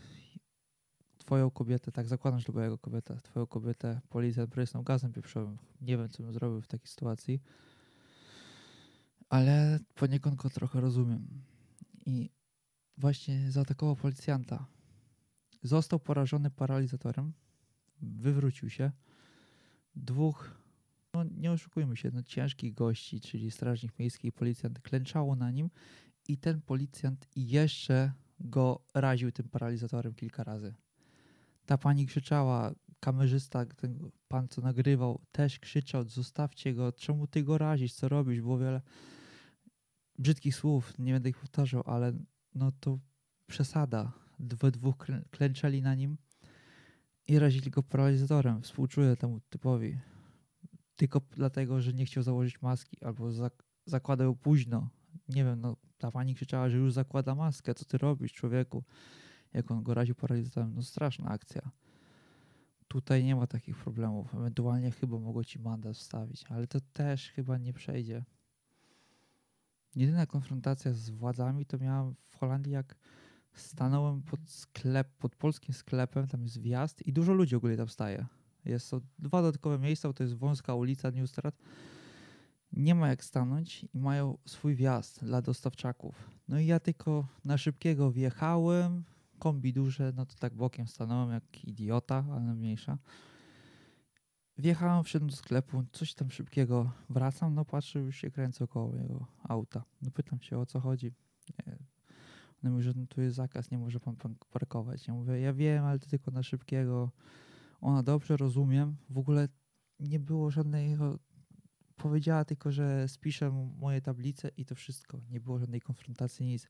twoją 1.18 1.50
kobietę, 1.50 1.92
tak 1.92 2.06
zakładam, 2.06 2.40
że 2.40 2.46
to 2.46 2.52
była 2.52 2.64
jego 2.64 2.78
kobieta, 2.78 3.16
twoją 3.16 3.46
kobietę 3.46 4.00
policjant 4.08 4.50
prysnął 4.50 4.82
gazem 4.82 5.12
pieprzowym. 5.12 5.58
Nie 5.80 5.96
wiem, 5.96 6.08
co 6.08 6.22
bym 6.22 6.32
zrobił 6.32 6.60
w 6.60 6.66
takiej 6.66 6.86
sytuacji, 6.86 7.42
ale 9.28 9.78
poniekąd 9.94 10.36
go 10.36 10.50
trochę 10.50 10.80
rozumiem. 10.80 11.28
I 12.06 12.30
właśnie 13.00 13.52
zaatakował 13.52 13.96
policjanta. 13.96 14.66
Został 15.62 16.00
porażony 16.00 16.50
paralizatorem, 16.50 17.32
wywrócił 18.02 18.70
się. 18.70 18.92
Dwóch, 19.96 20.50
no 21.14 21.24
nie 21.24 21.52
oszukujmy 21.52 21.96
się, 21.96 22.10
no 22.10 22.22
ciężkich 22.22 22.74
gości, 22.74 23.20
czyli 23.20 23.50
strażnik 23.50 23.98
miejski 23.98 24.28
i 24.28 24.32
policjant 24.32 24.80
klęczało 24.80 25.36
na 25.36 25.50
nim 25.50 25.70
i 26.28 26.38
ten 26.38 26.60
policjant 26.60 27.28
jeszcze 27.36 28.12
go 28.40 28.84
raził 28.94 29.32
tym 29.32 29.48
paralizatorem 29.48 30.14
kilka 30.14 30.44
razy. 30.44 30.74
Ta 31.66 31.78
pani 31.78 32.06
krzyczała, 32.06 32.74
kamerzysta, 33.00 33.66
ten 33.66 34.10
pan 34.28 34.48
co 34.48 34.60
nagrywał, 34.60 35.20
też 35.32 35.58
krzyczał, 35.58 36.04
zostawcie 36.04 36.74
go, 36.74 36.92
czemu 36.92 37.26
ty 37.26 37.42
go 37.42 37.58
razisz, 37.58 37.92
co 37.92 38.08
robisz? 38.08 38.40
Było 38.40 38.58
wiele 38.58 38.80
brzydkich 40.18 40.54
słów, 40.54 40.98
nie 40.98 41.12
będę 41.12 41.28
ich 41.28 41.38
powtarzał, 41.38 41.82
ale 41.86 42.12
no 42.54 42.72
to 42.80 42.98
przesada. 43.46 44.12
We 44.38 44.70
dwóch 44.70 44.96
klęczeli 45.30 45.82
na 45.82 45.94
nim 45.94 46.16
i 47.28 47.38
razili 47.38 47.70
go 47.70 47.82
paralizatorem. 47.82 48.62
Współczuję 48.62 49.16
temu 49.16 49.40
typowi. 49.40 49.98
Tylko 50.96 51.20
dlatego, 51.30 51.80
że 51.80 51.92
nie 51.92 52.06
chciał 52.06 52.22
założyć 52.22 52.62
maski 52.62 53.04
albo 53.04 53.32
zak 53.32 53.62
zakładał 53.86 54.36
późno. 54.36 54.88
Nie 55.28 55.44
wiem, 55.44 55.60
no 55.60 55.76
ta 55.98 56.10
pani 56.10 56.34
krzyczała, 56.34 56.68
że 56.68 56.76
już 56.76 56.92
zakłada 56.92 57.34
maskę. 57.34 57.74
Co 57.74 57.84
ty 57.84 57.98
robisz, 57.98 58.32
człowieku? 58.32 58.84
Jak 59.52 59.70
on 59.70 59.82
go 59.82 59.94
raził 59.94 60.14
paralizatorem. 60.14 60.74
No 60.74 60.82
straszna 60.82 61.28
akcja. 61.28 61.70
Tutaj 62.88 63.24
nie 63.24 63.36
ma 63.36 63.46
takich 63.46 63.76
problemów. 63.76 64.34
Ewentualnie 64.34 64.90
chyba 64.90 65.18
mogło 65.18 65.44
ci 65.44 65.58
mandat 65.58 65.96
wstawić, 65.96 66.44
ale 66.48 66.66
to 66.66 66.80
też 66.92 67.30
chyba 67.30 67.58
nie 67.58 67.72
przejdzie. 67.72 68.24
Jedyna 69.96 70.26
konfrontacja 70.26 70.92
z 70.92 71.10
władzami 71.10 71.66
to 71.66 71.78
miałam 71.78 72.14
w 72.28 72.36
Holandii, 72.36 72.72
jak 72.72 72.96
stanąłem 73.54 74.22
pod 74.22 74.50
sklep, 74.50 75.08
pod 75.18 75.36
polskim 75.36 75.74
sklepem, 75.74 76.28
tam 76.28 76.42
jest 76.42 76.60
wjazd 76.60 77.06
i 77.06 77.12
dużo 77.12 77.32
ludzi 77.32 77.56
ogólnie 77.56 77.76
tam 77.76 77.88
staje. 77.88 78.26
Jest 78.64 78.90
to 78.90 79.00
dwa 79.18 79.42
dodatkowe 79.42 79.78
miejsca, 79.78 80.12
to 80.12 80.22
jest 80.22 80.34
wąska 80.34 80.74
ulica 80.74 81.10
Newstrat. 81.10 81.54
Nie 82.72 82.94
ma 82.94 83.08
jak 83.08 83.24
stanąć 83.24 83.86
i 83.94 83.98
mają 83.98 84.38
swój 84.46 84.74
wjazd 84.74 85.24
dla 85.24 85.42
dostawczaków. 85.42 86.30
No 86.48 86.58
i 86.58 86.66
ja 86.66 86.80
tylko 86.80 87.28
na 87.44 87.58
szybkiego 87.58 88.10
wjechałem, 88.10 89.04
kombi 89.38 89.72
duże, 89.72 90.12
no 90.16 90.26
to 90.26 90.34
tak 90.34 90.54
bokiem 90.54 90.86
stanąłem 90.86 91.30
jak 91.30 91.64
idiota, 91.64 92.24
ale 92.32 92.54
mniejsza. 92.54 92.98
Wjechałem, 94.60 95.04
wszedłem 95.04 95.30
do 95.30 95.36
sklepu, 95.36 95.84
coś 95.92 96.14
tam 96.14 96.30
szybkiego, 96.30 96.92
wracam, 97.10 97.54
no 97.54 97.64
patrzę, 97.64 97.98
już 97.98 98.16
się 98.16 98.30
kręcę 98.30 98.64
około 98.64 98.96
jego 98.96 99.26
auta. 99.42 99.84
No 100.02 100.10
pytam 100.10 100.40
się, 100.40 100.58
o 100.58 100.66
co 100.66 100.80
chodzi. 100.80 101.12
Nie. 101.66 101.78
On 102.64 102.70
mówi, 102.70 102.82
że 102.82 102.92
no, 102.96 103.06
tu 103.06 103.20
jest 103.20 103.36
zakaz, 103.36 103.70
nie 103.70 103.78
może 103.78 104.00
pan, 104.00 104.16
pan 104.16 104.34
parkować. 104.50 105.08
Ja 105.08 105.14
mówię, 105.14 105.40
ja 105.40 105.52
wiem, 105.52 105.84
ale 105.84 105.98
to 105.98 106.06
tylko 106.06 106.30
na 106.30 106.42
szybkiego. 106.42 107.10
Ona, 107.80 108.02
dobrze, 108.02 108.36
rozumiem. 108.36 108.96
W 109.10 109.18
ogóle 109.18 109.48
nie 110.00 110.20
było 110.20 110.50
żadnego... 110.50 111.18
Powiedziała 111.96 112.44
tylko, 112.44 112.72
że 112.72 113.08
spiszę 113.08 113.50
moje 113.78 114.00
tablice 114.00 114.50
i 114.56 114.64
to 114.64 114.74
wszystko. 114.74 115.20
Nie 115.30 115.40
było 115.40 115.58
żadnej 115.58 115.80
konfrontacji, 115.80 116.46
nic. 116.46 116.68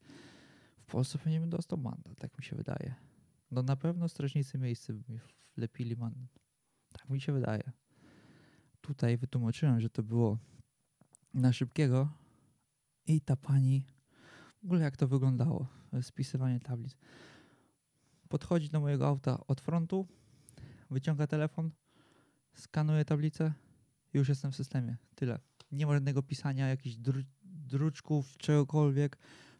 W 0.83 0.87
Polsce 0.87 1.18
pewnie 1.18 1.40
bym 1.40 1.50
dostał 1.50 1.79
mandat, 1.79 2.18
tak 2.18 2.38
mi 2.38 2.44
się 2.44 2.57
wydaje. 2.57 2.94
No 3.50 3.62
na 3.62 3.76
pewno 3.76 4.09
strażnicy 4.09 4.59
miejscy 4.59 4.92
by 4.92 5.12
mi 5.12 5.20
wlepili 5.57 5.96
mandat. 5.96 6.39
Mi 7.11 7.20
się 7.20 7.33
wydaje. 7.33 7.73
Tutaj 8.81 9.16
wytłumaczyłem, 9.16 9.81
że 9.81 9.90
to 9.90 10.03
było 10.03 10.38
na 11.35 11.53
szybkiego 11.53 12.09
i 13.07 13.20
ta 13.20 13.37
pani, 13.37 13.87
w 14.62 14.64
ogóle 14.64 14.81
jak 14.81 14.96
to 14.96 15.09
wyglądało, 15.09 15.66
spisywanie 16.03 16.61
tablic. 16.61 16.96
Podchodzi 18.29 18.68
do 18.68 18.81
mojego 18.81 19.07
auta 19.07 19.46
od 19.46 19.61
frontu, 19.61 20.07
wyciąga 20.90 21.27
telefon, 21.27 21.70
skanuje 22.55 23.05
tablicę, 23.05 23.53
już 24.12 24.29
jestem 24.29 24.53
w 24.53 24.57
systemie. 24.57 24.96
Tyle. 25.14 25.38
Nie 25.73 25.87
ma 25.87 25.92
żadnego 25.92 26.23
pisania, 26.23 26.68
jakichś 26.68 26.96
dru 26.96 27.23
druczków, 27.42 28.37
czegokolwiek. 28.37 29.18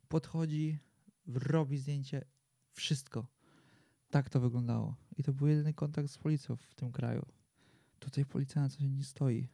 Podchodzi, 0.09 0.79
robi 1.27 1.79
zdjęcie, 1.79 2.25
wszystko. 2.73 3.27
Tak 4.11 4.31
to 4.31 4.41
wyglądało. 4.41 4.97
I 5.17 5.23
to 5.23 5.33
był 5.33 5.47
jedyny 5.47 5.75
kontakt 5.75 6.11
z 6.11 6.19
policją 6.19 6.57
w 6.57 6.75
tym 6.75 6.93
kraju. 6.93 7.27
Tutaj 8.01 8.25
policja 8.25 8.63
na 8.63 8.69
coś 8.69 8.81
nie 8.81 9.05
stoi. 9.05 9.49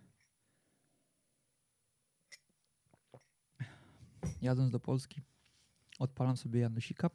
Jadąc 4.42 4.70
do 4.70 4.80
Polski, 4.80 5.22
odpalam 5.98 6.36
sobie 6.36 6.60
Janusika. 6.60 7.10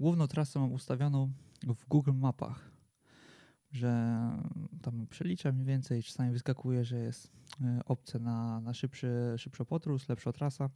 Główną 0.00 0.28
trasę 0.28 0.58
mam 0.58 0.72
ustawioną 0.72 1.32
w 1.62 1.86
Google 1.86 2.12
Mapach, 2.14 2.70
że 3.70 3.90
tam 4.82 5.06
przeliczam 5.06 5.54
mniej 5.54 5.66
więcej, 5.66 6.02
czasami 6.02 6.32
wyskakuje, 6.32 6.84
że 6.84 6.98
jest 6.98 7.32
e, 7.60 7.80
opcja 7.84 8.20
na, 8.20 8.60
na 8.60 8.74
szybszy, 8.74 9.34
szybszy 9.38 9.64
podróż, 9.64 10.08
lepsza 10.08 10.32
trasa. 10.32 10.70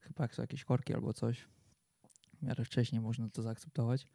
Chyba 0.00 0.24
jak 0.24 0.34
są 0.34 0.42
jakieś 0.42 0.64
korki 0.64 0.94
albo 0.94 1.12
coś. 1.12 1.48
W 2.38 2.42
miarę 2.42 2.64
wcześniej 2.64 3.00
można 3.00 3.28
to 3.28 3.42
zaakceptować 3.42 4.06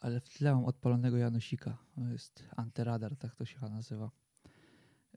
ale 0.00 0.20
w 0.20 0.28
tle 0.28 0.54
mam 0.54 0.64
odpalonego 0.64 1.16
Janusika. 1.16 1.78
Jest 2.12 2.48
antyradar, 2.56 3.16
tak 3.16 3.34
to 3.34 3.44
się 3.44 3.60
nazywa. 3.60 4.10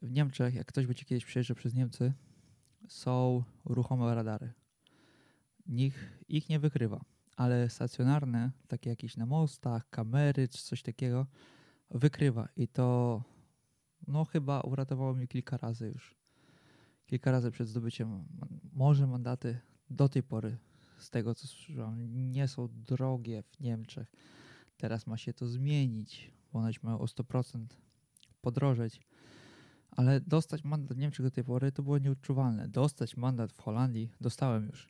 W 0.02 0.10
Niemczech, 0.10 0.54
jak 0.54 0.66
ktoś 0.66 0.86
będzie 0.86 1.04
kiedyś 1.04 1.24
przejeżdżał 1.24 1.56
przez 1.56 1.74
Niemcy, 1.74 2.12
są 2.88 3.44
ruchome 3.64 4.14
radary. 4.14 4.52
Nich, 5.66 6.22
ich 6.28 6.48
nie 6.48 6.58
wykrywa, 6.58 7.04
ale 7.36 7.70
stacjonarne, 7.70 8.50
takie 8.68 8.90
jakieś 8.90 9.16
na 9.16 9.26
mostach, 9.26 9.90
kamery 9.90 10.48
czy 10.48 10.62
coś 10.62 10.82
takiego, 10.82 11.26
wykrywa 11.90 12.48
i 12.56 12.68
to 12.68 13.22
no 14.06 14.24
chyba 14.24 14.60
uratowało 14.60 15.14
mnie 15.14 15.26
kilka 15.28 15.56
razy 15.56 15.88
już. 15.88 16.14
Kilka 17.06 17.30
razy 17.30 17.50
przed 17.50 17.68
zdobyciem 17.68 18.24
może 18.72 19.06
mandaty 19.06 19.60
do 19.90 20.08
tej 20.08 20.22
pory 20.22 20.58
z 21.02 21.10
tego 21.10 21.34
co 21.34 21.46
słyszałem 21.46 22.30
nie 22.32 22.48
są 22.48 22.68
drogie 22.86 23.42
w 23.42 23.60
Niemczech 23.60 24.12
Teraz 24.80 25.06
ma 25.06 25.16
się 25.16 25.32
to 25.32 25.48
zmienić. 25.48 26.32
Ponoć 26.50 26.82
ma 26.82 26.98
o 26.98 27.04
100% 27.04 27.66
podrożeć. 28.40 29.00
Ale 29.90 30.20
dostać 30.20 30.64
mandat 30.64 30.96
w 30.96 30.98
Niemczech 30.98 31.26
do 31.26 31.30
tej 31.30 31.44
pory 31.44 31.72
to 31.72 31.82
było 31.82 31.98
nieodczuwalne. 31.98 32.68
Dostać 32.68 33.16
mandat 33.16 33.52
w 33.52 33.60
Holandii 33.60 34.12
dostałem 34.20 34.66
już. 34.66 34.88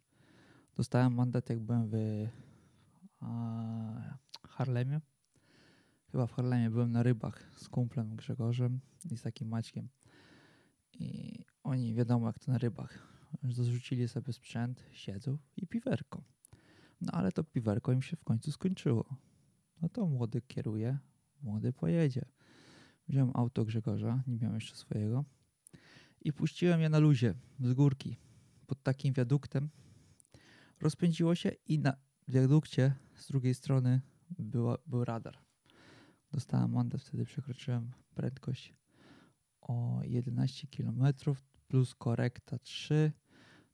Dostałem 0.76 1.14
mandat 1.14 1.50
jak 1.50 1.60
byłem 1.60 1.88
w 1.88 1.94
a, 3.20 4.18
Harlemie. 4.48 5.00
Chyba 6.12 6.26
w 6.26 6.32
Harlemie 6.32 6.70
byłem 6.70 6.92
na 6.92 7.02
rybach 7.02 7.50
z 7.56 7.68
kumplem 7.68 8.16
Grzegorzem 8.16 8.80
i 9.10 9.16
z 9.16 9.22
takim 9.22 9.48
Maćkiem. 9.48 9.88
I 10.92 11.38
oni 11.62 11.94
wiadomo 11.94 12.26
jak 12.26 12.38
to 12.38 12.52
na 12.52 12.58
rybach. 12.58 12.98
Zarzucili 13.42 14.08
sobie 14.08 14.32
sprzęt, 14.32 14.84
siedzą 14.92 15.38
i 15.56 15.66
piwerko. 15.66 16.22
No 17.00 17.12
ale 17.12 17.32
to 17.32 17.44
piwerko 17.44 17.92
im 17.92 18.02
się 18.02 18.16
w 18.16 18.24
końcu 18.24 18.52
skończyło 18.52 19.29
no 19.82 19.88
to 19.88 20.06
młody 20.06 20.40
kieruje, 20.40 20.98
młody 21.42 21.72
pojedzie. 21.72 22.24
Wziąłem 23.08 23.30
auto 23.34 23.64
Grzegorza, 23.64 24.22
nie 24.26 24.36
miałem 24.36 24.54
jeszcze 24.54 24.76
swojego 24.76 25.24
i 26.20 26.32
puściłem 26.32 26.80
je 26.80 26.88
na 26.88 26.98
luzie 26.98 27.34
z 27.60 27.72
górki 27.74 28.16
pod 28.66 28.82
takim 28.82 29.14
wiaduktem. 29.14 29.70
Rozpędziło 30.80 31.34
się 31.34 31.50
i 31.66 31.78
na 31.78 31.96
wiadukcie 32.28 32.94
z 33.14 33.28
drugiej 33.28 33.54
strony 33.54 34.00
był 34.86 35.04
radar. 35.04 35.38
Dostałem 36.32 36.72
mandat, 36.72 37.02
wtedy 37.02 37.24
przekroczyłem 37.24 37.92
prędkość 38.14 38.74
o 39.60 40.00
11 40.04 40.66
km 40.66 41.04
plus 41.68 41.94
korekta 41.94 42.58
3 42.58 43.12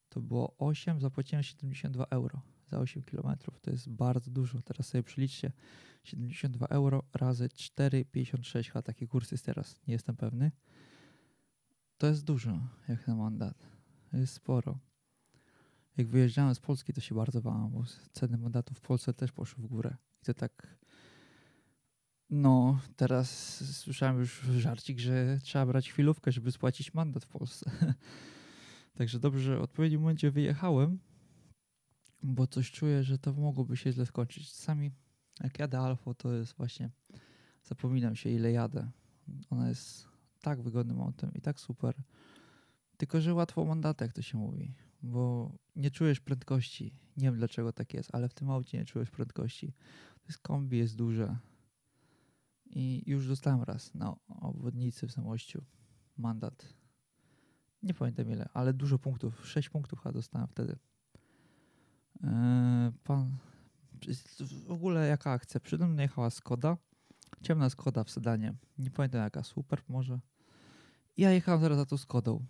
to 0.09 0.21
było 0.21 0.57
8, 0.59 1.01
zapłaciłem 1.01 1.43
72 1.43 2.07
euro 2.11 2.43
za 2.67 2.79
8 2.79 3.03
km. 3.03 3.37
To 3.61 3.71
jest 3.71 3.89
bardzo 3.89 4.31
dużo. 4.31 4.63
Teraz 4.63 4.89
sobie 4.89 5.03
przeliczcie 5.03 5.53
72 6.05 6.67
euro 6.67 7.03
razy 7.15 7.49
4,56 7.49 8.67
chyba 8.67 8.83
taki 8.83 9.09
kurs 9.09 9.31
jest 9.31 9.45
teraz, 9.45 9.81
nie 9.89 9.93
jestem 9.93 10.17
pewny. 10.17 10.53
To 11.99 12.07
jest 12.07 12.25
dużo, 12.25 12.59
jak 12.89 13.07
na 13.07 13.17
mandat. 13.17 13.67
Jest 14.13 14.35
sporo. 14.35 14.79
Jak 15.97 16.09
wyjeżdżałem 16.09 16.55
z 16.55 16.61
Polski, 16.61 16.93
to 16.93 17.01
się 17.01 17.15
bardzo 17.15 17.43
bałem, 17.43 17.71
bo 17.71 17.85
ceny 18.13 18.39
mandatów 18.39 18.79
w 18.79 18.81
Polsce 18.81 19.15
też 19.15 19.33
poszły 19.33 19.65
w 19.65 19.67
górę. 19.67 19.97
I 20.23 20.25
to 20.25 20.35
tak 20.35 20.77
no, 22.31 22.81
teraz 22.97 23.57
słyszałem 23.77 24.19
już 24.19 24.41
żarcik, 24.41 24.99
że 24.99 25.39
trzeba 25.43 25.67
brać 25.67 25.91
chwilówkę, 25.91 26.33
żeby 26.33 26.53
spłacić 26.53 26.95
mandat 26.95 27.25
w 27.25 27.29
Polsce. 27.29 27.71
Także 28.99 29.19
dobrze, 29.19 29.41
że 29.41 29.59
w 29.59 29.63
odpowiednim 29.63 30.01
momencie 30.01 30.31
wyjechałem, 30.31 30.99
bo 32.23 32.47
coś 32.47 32.71
czuję, 32.71 33.03
że 33.03 33.19
to 33.19 33.33
mogłoby 33.33 33.77
się 33.77 33.93
źle 33.93 34.07
skończyć. 34.07 34.51
Czasami 34.51 34.91
jak 35.41 35.59
jadę 35.59 35.79
Alfo, 35.79 36.15
to 36.15 36.33
jest 36.33 36.57
właśnie, 36.57 36.91
zapominam 37.65 38.17
się 38.17 38.31
ile 38.31 38.53
jadę. 38.53 38.91
Ona 39.51 39.69
jest 39.69 40.09
tak 40.41 40.63
wygodnym 40.63 41.01
autem 41.01 41.35
i 41.35 41.41
tak 41.41 41.61
super. 41.61 41.95
Tylko, 42.97 43.21
że 43.21 43.35
łatwo 43.35 43.65
mandaty, 43.65 44.05
jak 44.05 44.13
to 44.13 44.23
się 44.23 44.39
mówi, 44.39 44.75
bo 45.03 45.53
nie 45.77 45.91
czujesz 45.91 46.21
prędkości. 46.21 46.95
Nie 47.17 47.25
wiem 47.25 47.37
dlaczego 47.37 47.73
tak 47.73 47.95
jest, 47.95 48.15
ale 48.15 48.29
w 48.29 48.35
tym 48.35 48.51
aucie 48.51 48.79
nie 48.79 48.85
czujesz 48.85 49.11
prędkości. 49.11 49.73
To 50.23 50.29
jest 50.29 50.39
kombi, 50.39 50.79
jest 50.79 50.97
duże 50.97 51.39
i 52.67 53.03
już 53.07 53.29
dostałem 53.29 53.63
raz 53.63 53.95
na 53.95 54.17
obwodnicy 54.29 55.07
w 55.07 55.13
Zamościu 55.13 55.65
mandat. 56.17 56.75
Nie 57.83 57.95
pamiętam 57.95 58.31
ile, 58.31 58.49
ale 58.55 58.73
dużo 58.73 58.99
punktów. 58.99 59.49
6 59.49 59.69
punktów 59.69 60.01
chyba 60.01 60.13
dostałem 60.13 60.49
wtedy. 60.49 60.79
Eee, 62.25 62.93
pan, 63.05 63.37
w 64.67 64.73
ogóle 64.73 65.09
jaka 65.09 65.31
akcja? 65.31 65.61
Przede 65.61 65.87
mną 65.87 66.03
jechała 66.03 66.31
Skoda. 66.31 66.77
Ciemna 67.43 67.71
Skoda 67.71 68.05
w 68.05 68.11
sedanie. 68.11 68.55
Nie 68.79 68.91
pamiętam 68.91 69.21
jaka, 69.21 69.43
super 69.43 69.83
może. 69.89 70.21
Ja 71.17 71.31
jechałem 71.31 71.61
zaraz 71.61 71.79
za 71.79 71.87
tą 71.87 71.97
Skodą. 71.97 72.45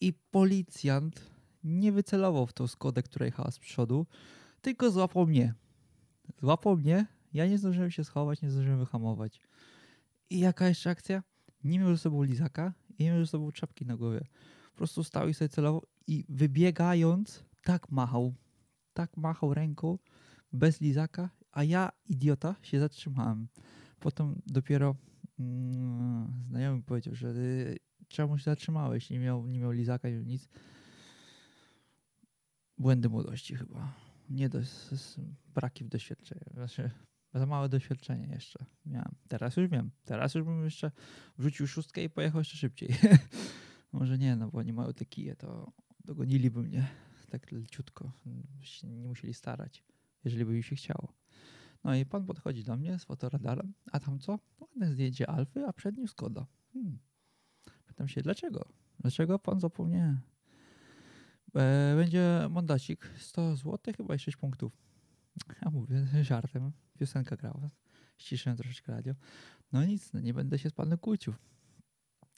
I 0.00 0.12
policjant 0.12 1.30
nie 1.64 1.92
wycelował 1.92 2.46
w 2.46 2.52
tą 2.52 2.66
Skodę, 2.66 3.02
która 3.02 3.26
jechała 3.26 3.50
z 3.50 3.58
przodu, 3.58 4.06
tylko 4.60 4.90
złapał 4.90 5.26
mnie. 5.26 5.54
Złapał 6.40 6.76
mnie 6.76 7.06
ja 7.34 7.46
nie 7.46 7.58
zdążyłem 7.58 7.90
się 7.90 8.04
schować, 8.04 8.42
nie 8.42 8.50
zdążyłem 8.50 8.78
wyhamować. 8.78 9.40
I 10.30 10.38
jaka 10.38 10.68
jeszcze 10.68 10.90
akcja? 10.90 11.22
Nie 11.64 11.78
miał 11.78 11.88
ze 11.88 11.98
sobą 11.98 12.22
lizaka 12.22 12.72
i 12.98 13.04
nie 13.04 13.10
miał 13.10 13.20
ze 13.20 13.26
sobą 13.26 13.52
czapki 13.52 13.86
na 13.86 13.96
głowie. 13.96 14.26
Po 14.72 14.76
prostu 14.76 15.04
stał 15.04 15.28
i 15.28 15.34
sobie 15.34 15.48
celował 15.48 15.82
i 16.06 16.24
wybiegając 16.28 17.44
tak 17.62 17.90
machał, 17.90 18.34
tak 18.94 19.16
machał 19.16 19.54
ręką 19.54 19.98
bez 20.52 20.80
lizaka, 20.80 21.30
a 21.52 21.64
ja, 21.64 21.92
idiota, 22.06 22.54
się 22.62 22.80
zatrzymałem. 22.80 23.48
Potem 24.00 24.42
dopiero 24.46 24.96
mm, 25.38 26.32
znajomy 26.48 26.82
powiedział, 26.82 27.14
że 27.14 27.28
y, 27.28 27.78
czemu 28.08 28.38
się 28.38 28.44
zatrzymałeś? 28.44 29.10
Nie 29.10 29.18
miał, 29.18 29.46
nie 29.46 29.60
miał 29.60 29.70
lizaka, 29.70 30.08
nie 30.08 30.14
miał 30.14 30.24
nic. 30.24 30.48
Błędy 32.78 33.08
młodości 33.08 33.56
chyba. 33.56 33.94
Nie 34.30 34.48
do, 34.48 34.60
braki 35.54 35.84
w 35.84 35.88
doświadczeniu. 35.88 36.44
Znaczy, 36.54 36.90
za 37.34 37.46
małe 37.46 37.68
doświadczenie 37.68 38.26
jeszcze 38.26 38.64
miałem. 38.86 39.14
Teraz 39.28 39.56
już 39.56 39.68
wiem. 39.68 39.90
Teraz 40.04 40.34
już 40.34 40.44
bym 40.44 40.64
jeszcze 40.64 40.90
wrzucił 41.38 41.66
szóstkę 41.66 42.04
i 42.04 42.10
pojechał 42.10 42.40
jeszcze 42.40 42.56
szybciej. 42.56 42.88
Może 43.92 44.18
nie, 44.18 44.36
no 44.36 44.50
bo 44.50 44.58
oni 44.58 44.72
mają 44.72 44.92
te 44.92 45.04
kije, 45.04 45.36
to 45.36 45.72
dogoniliby 46.04 46.62
mnie 46.62 46.88
tak 47.40 47.52
leciutko. 47.52 48.12
Nie 48.84 49.08
musieli 49.08 49.34
starać, 49.34 49.84
jeżeli 50.24 50.44
by 50.44 50.52
mi 50.52 50.62
się 50.62 50.76
chciało. 50.76 51.12
No 51.84 51.94
i 51.94 52.06
pan 52.06 52.26
podchodzi 52.26 52.64
do 52.64 52.76
mnie 52.76 52.98
z 52.98 53.04
fotoradarem, 53.04 53.72
a 53.92 54.00
tam 54.00 54.18
co? 54.18 54.38
Ładne 54.60 54.92
zdjęcie 54.92 55.30
Alfy, 55.30 55.66
a 55.66 55.72
przed 55.72 55.96
nim 55.96 56.08
Skoda. 56.08 56.46
Hmm. 56.72 56.98
Pytam 57.86 58.08
się, 58.08 58.22
dlaczego? 58.22 58.68
Dlaczego 59.00 59.38
pan 59.38 59.60
zapomniał? 59.60 60.14
E, 61.56 61.94
będzie 61.96 62.48
mandacik 62.50 63.10
100 63.18 63.56
zł, 63.56 63.94
chyba 63.96 64.14
i 64.14 64.18
6 64.18 64.36
punktów. 64.36 64.72
Ja 65.62 65.70
mówię 65.70 66.06
żartem, 66.22 66.72
piosenka 66.98 67.36
grała, 67.36 67.70
ściszyłem 68.18 68.56
troszeczkę 68.56 68.92
radio. 68.92 69.14
No 69.72 69.84
nic, 69.84 70.12
no 70.12 70.20
nie 70.20 70.34
będę 70.34 70.58
się 70.58 70.70
z 70.70 70.72
panem 70.72 70.98
kłócił. 70.98 71.34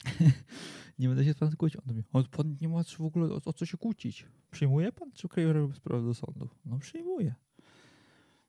nie 0.99 1.09
będę 1.09 1.25
się 1.25 1.33
z 1.33 1.39
panem 1.39 1.57
kłócił. 1.57 1.81
On 1.81 1.95
mówi, 2.13 2.29
pan 2.31 2.57
nie 2.61 2.69
ma 2.69 2.83
w 2.85 3.01
ogóle 3.01 3.35
o, 3.35 3.41
o, 3.45 3.53
co 3.53 3.67
się 3.67 3.77
kłócić. 3.77 4.27
Przyjmuje 4.51 4.93
pan, 4.93 5.13
czy 5.13 5.29
kryje 5.29 5.69
sprawę 5.75 6.05
do 6.05 6.15
sądu? 6.15 6.49
No 6.65 6.79
przyjmuje. 6.79 7.35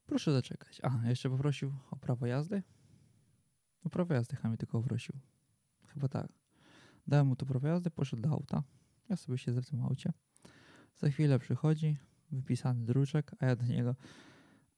Proszę 0.05 0.33
zaczekać. 0.33 0.81
A, 0.83 1.07
jeszcze 1.07 1.29
poprosił 1.29 1.73
o 1.91 1.95
prawo 1.95 2.25
jazdy? 2.25 2.63
O 3.83 3.89
prawo 3.89 4.13
jazdy 4.13 4.36
chyba 4.36 4.57
tylko 4.57 4.81
poprosił. 4.81 5.15
Chyba 5.88 6.07
tak. 6.07 6.27
Dałem 7.07 7.27
mu 7.27 7.36
to 7.36 7.45
prawo 7.45 7.67
jazdy, 7.67 7.91
poszedł 7.91 8.21
do 8.21 8.29
auta. 8.29 8.63
Ja 9.10 9.15
sobie 9.15 9.38
siedzę 9.38 9.62
w 9.62 9.69
tym 9.69 9.81
aucie. 9.81 10.13
Za 10.95 11.10
chwilę 11.10 11.39
przychodzi, 11.39 11.97
wypisany 12.31 12.86
druczek, 12.86 13.31
a 13.39 13.45
ja 13.45 13.55
do 13.55 13.65
niego 13.65 13.95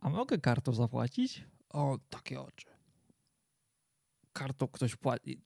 a 0.02 0.10
mogę 0.10 0.38
kartą 0.38 0.74
zapłacić? 0.74 1.44
O, 1.70 2.00
takie 2.10 2.42
oczy. 2.42 2.68
Kartą 4.34 4.68
ktoś 4.68 4.96
płaci. 4.96 5.42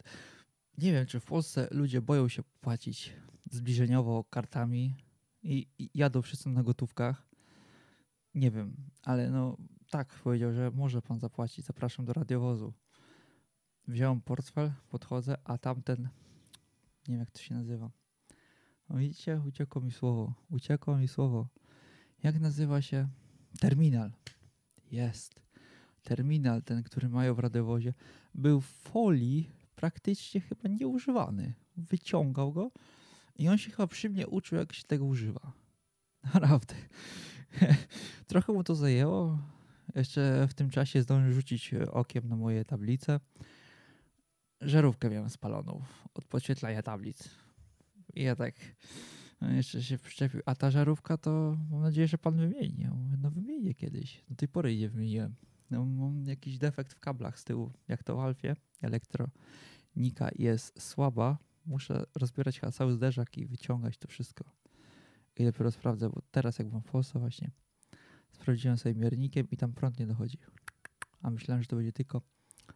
Nie 0.78 0.92
wiem, 0.92 1.06
czy 1.06 1.20
w 1.20 1.26
Polsce 1.26 1.68
ludzie 1.72 2.02
boją 2.02 2.28
się 2.28 2.44
płacić 2.62 3.14
zbliżeniowo 3.52 4.24
kartami 4.24 4.96
i, 5.44 5.68
i 5.80 5.90
jadą 5.94 6.22
wszyscy 6.22 6.50
na 6.50 6.64
gotówkach. 6.64 7.28
Nie 8.36 8.52
wiem, 8.52 8.76
ale 9.04 9.30
no 9.30 9.58
tak 9.90 10.08
powiedział, 10.08 10.54
że 10.54 10.72
może 10.72 11.02
pan 11.02 11.20
zapłacić. 11.20 11.66
Zapraszam 11.66 12.06
do 12.06 12.14
radiowozu. 12.14 12.74
Wziąłem 13.88 14.22
portfel, 14.22 14.72
podchodzę, 14.90 15.38
a 15.44 15.58
tamten, 15.58 16.02
nie 17.08 17.12
wiem 17.14 17.20
jak 17.20 17.32
to 17.32 17.40
się 17.40 17.56
nazywa. 17.56 17.92
No 18.90 18.98
widzicie, 18.98 19.42
uciekło 19.48 19.82
mi 19.82 19.92
słowo. 19.92 20.34
Uciekło 20.52 20.98
mi 20.98 21.08
słowo. 21.08 21.48
Jak 22.24 22.40
nazywa 22.40 22.82
się? 22.82 23.08
Terminal 23.60 24.12
jest. 24.92 25.42
Terminal 26.04 26.64
ten, 26.64 26.84
który 26.84 27.10
mają 27.10 27.34
w 27.34 27.40
radiowozie, 27.40 27.94
był 28.36 28.62
w 28.62 28.66
folii 28.66 29.50
praktycznie 29.84 30.42
chyba 30.42 30.70
nieużywany. 30.70 31.54
Wyciągał 31.78 32.54
go 32.54 32.72
i 33.36 33.50
on 33.50 33.58
się 33.58 33.72
chyba 33.72 33.88
przy 33.88 34.10
mnie 34.10 34.28
uczył, 34.28 34.58
jak 34.58 34.74
się 34.74 34.84
tego 34.84 35.06
używa. 35.06 35.52
Naprawdę. 36.34 36.76
Trochę 38.28 38.54
mu 38.54 38.64
to 38.64 38.76
zajęło. 38.76 39.40
Jeszcze 39.96 40.48
w 40.50 40.54
tym 40.54 40.70
czasie 40.70 41.02
zdążył 41.02 41.34
rzucić 41.34 41.74
okiem 41.74 42.30
na 42.30 42.36
moje 42.36 42.66
tablice. 42.66 43.20
Żarówkę 44.62 45.10
miałem 45.10 45.30
spaloną 45.30 45.82
od 46.14 46.26
podświetlania 46.26 46.84
tablic. 46.84 47.30
I 48.14 48.24
ja 48.24 48.36
tak 48.36 48.56
no, 49.42 49.52
jeszcze 49.52 49.84
się 49.84 49.98
przyczepił. 49.98 50.42
A 50.46 50.56
ta 50.56 50.72
żarówka 50.72 51.18
to 51.18 51.58
mam 51.72 51.82
nadzieję, 51.82 52.08
że 52.08 52.18
pan 52.18 52.38
wymieni. 52.38 52.88
No 53.22 53.32
wymienię 53.32 53.74
kiedyś. 53.74 54.24
Do 54.30 54.36
tej 54.36 54.48
pory 54.48 54.78
nie 54.78 54.90
wymieniłem. 54.90 55.36
No, 55.74 55.86
mam 55.86 56.26
jakiś 56.26 56.58
defekt 56.58 56.94
w 56.94 57.00
kablach 57.00 57.40
z 57.40 57.44
tyłu. 57.44 57.72
Jak 57.88 58.04
to 58.04 58.16
w 58.16 58.20
Alfie, 58.20 58.56
elektronika 59.94 60.30
jest 60.36 60.82
słaba. 60.82 61.38
Muszę 61.66 62.06
rozbierać 62.16 62.60
chyba 62.60 62.72
cały 62.72 62.94
zderzak 62.94 63.38
i 63.38 63.46
wyciągać 63.46 63.98
to 63.98 64.08
wszystko. 64.08 64.44
I 65.38 65.46
dopiero 65.46 65.72
sprawdzę, 65.72 66.10
bo 66.10 66.22
teraz 66.32 66.60
jak 66.60 66.72
mam 66.72 66.82
Polsce 66.82 67.20
właśnie 67.20 67.52
sprawdziłem 68.32 68.78
sobie 68.78 68.96
miernikiem 68.96 69.48
i 69.52 69.58
tam 69.58 69.74
prąd 69.74 70.00
nie 70.00 70.08
dochodzi. 70.08 70.38
A 71.22 71.30
myślałem, 71.30 71.64
że 71.64 71.68
to 71.68 71.76
będzie 71.76 71.92
tylko 71.92 72.22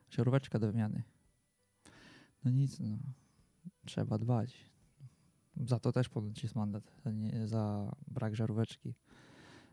żaróweczka 0.10 0.60
do 0.60 0.68
wymiany. 0.68 1.04
No 2.44 2.52
nic, 2.52 2.80
no. 2.80 2.98
Trzeba 3.86 4.18
dbać. 4.18 4.70
Za 5.66 5.80
to 5.80 5.92
też 5.92 6.10
ponoć 6.10 6.44
jest 6.44 6.56
mandat, 6.56 6.84
nie, 7.14 7.48
za 7.48 7.96
brak 8.08 8.36
żaróweczki. 8.36 8.96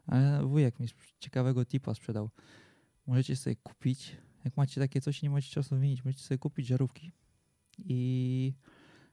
Ale 0.06 0.46
wujek 0.46 0.80
mi 0.80 0.88
ciekawego 1.18 1.64
tipa 1.64 1.94
sprzedał. 1.94 2.30
Możecie 3.06 3.36
sobie 3.36 3.56
kupić, 3.56 4.16
jak 4.44 4.56
macie 4.56 4.80
takie 4.80 5.00
coś 5.00 5.22
nie 5.22 5.30
macie 5.30 5.50
czasu 5.50 5.74
wymienić, 5.74 6.04
możecie 6.04 6.22
sobie 6.22 6.38
kupić 6.38 6.66
żarówki 6.66 7.12
i 7.78 8.54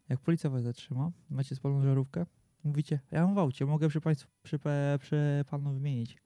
jak 0.10 0.20
policja 0.20 0.50
was 0.50 0.64
zatrzyma, 0.64 1.12
macie 1.30 1.56
spaloną 1.56 1.84
żarówkę, 1.84 2.26
mówicie, 2.64 3.00
ja 3.12 3.26
mam 3.26 3.36
w 3.36 3.38
aucie, 3.38 3.66
mogę 3.66 3.90
przy, 3.90 4.02
państwu, 4.02 4.30
przy, 4.44 4.60
przy 5.00 5.46
panu 5.50 5.74
wymienić. 5.74 6.18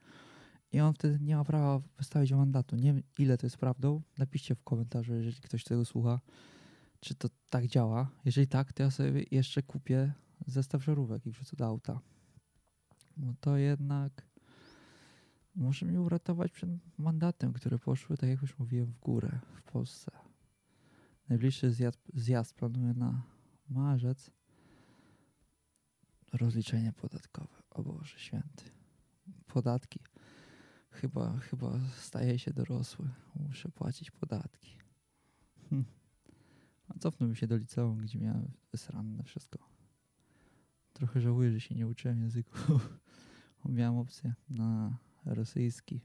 I 0.71 0.79
on 0.79 0.93
wtedy 0.93 1.19
nie 1.21 1.35
ma 1.35 1.43
prawa 1.43 1.81
wystawić 1.97 2.31
mandatu. 2.31 2.75
Nie 2.75 2.93
wiem, 2.93 3.03
ile 3.17 3.37
to 3.37 3.45
jest 3.45 3.57
prawdą. 3.57 4.01
Napiszcie 4.17 4.55
w 4.55 4.63
komentarzu, 4.63 5.13
jeżeli 5.13 5.41
ktoś 5.41 5.63
tego 5.63 5.85
słucha, 5.85 6.19
czy 6.99 7.15
to 7.15 7.29
tak 7.49 7.67
działa. 7.67 8.11
Jeżeli 8.25 8.47
tak, 8.47 8.73
to 8.73 8.83
ja 8.83 8.91
sobie 8.91 9.23
jeszcze 9.31 9.63
kupię 9.63 10.13
zestaw 10.47 10.83
żarówek 10.83 11.25
i 11.25 11.31
wrzucę 11.31 11.55
do 11.55 11.65
auta. 11.65 11.99
Bo 13.17 13.33
to 13.39 13.57
jednak 13.57 14.27
może 15.55 15.85
mnie 15.85 16.01
uratować 16.01 16.51
przed 16.51 16.69
mandatem, 16.97 17.53
które 17.53 17.79
poszły, 17.79 18.17
tak 18.17 18.29
jak 18.29 18.41
już 18.41 18.59
mówiłem, 18.59 18.87
w 18.87 18.99
górę 18.99 19.39
w 19.53 19.63
Polsce. 19.63 20.24
Najbliższy 21.29 21.71
zjazd, 21.71 22.11
zjazd 22.13 22.53
planuję 22.53 22.93
na 22.93 23.23
marzec. 23.69 24.31
rozliczenie 26.33 26.93
podatkowe. 26.93 27.63
O 27.69 27.83
Boże 27.83 28.19
święty. 28.19 28.63
Podatki. 29.47 29.99
Chyba, 30.91 31.37
chyba 31.37 31.79
staję 31.97 32.39
się 32.39 32.53
dorosły. 32.53 33.09
Muszę 33.35 33.69
płacić 33.69 34.11
podatki. 34.11 34.77
Hm. 35.69 35.85
A 36.87 36.99
cofnąłbym 36.99 37.35
się 37.35 37.47
do 37.47 37.57
liceum, 37.57 37.97
gdzie 37.97 38.19
miałem 38.19 38.51
wysranne 38.71 39.23
wszystko. 39.23 39.59
Trochę 40.93 41.21
żałuję, 41.21 41.51
że 41.51 41.59
się 41.59 41.75
nie 41.75 41.87
uczyłem 41.87 42.21
języków. 42.21 42.99
miałem 43.65 43.97
opcję 43.97 44.33
na 44.49 44.97
rosyjski. 45.25 46.01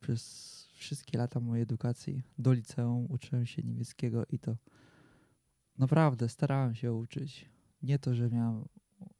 Przez 0.00 0.50
wszystkie 0.72 1.18
lata 1.18 1.40
mojej 1.40 1.62
edukacji 1.62 2.22
do 2.38 2.52
liceum 2.52 3.06
uczyłem 3.08 3.46
się 3.46 3.62
niemieckiego 3.62 4.24
i 4.26 4.38
to 4.38 4.56
naprawdę 5.78 6.28
starałem 6.28 6.74
się 6.74 6.92
uczyć. 6.92 7.50
Nie 7.82 7.98
to, 7.98 8.14
że 8.14 8.30
miałem 8.30 8.64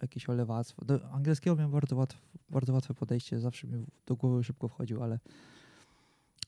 jakieś 0.03 0.29
olewactwo. 0.29 0.85
Do 0.85 1.11
angielskiego 1.11 1.57
miałem 1.57 1.71
bardzo, 1.73 1.97
łatw, 1.97 2.19
bardzo 2.51 2.73
łatwe 2.73 2.95
podejście, 2.95 3.41
zawsze 3.41 3.67
mi 3.67 3.87
do 4.07 4.17
głowy 4.17 4.45
szybko 4.45 4.69
wchodził, 4.69 5.03
ale 5.03 5.19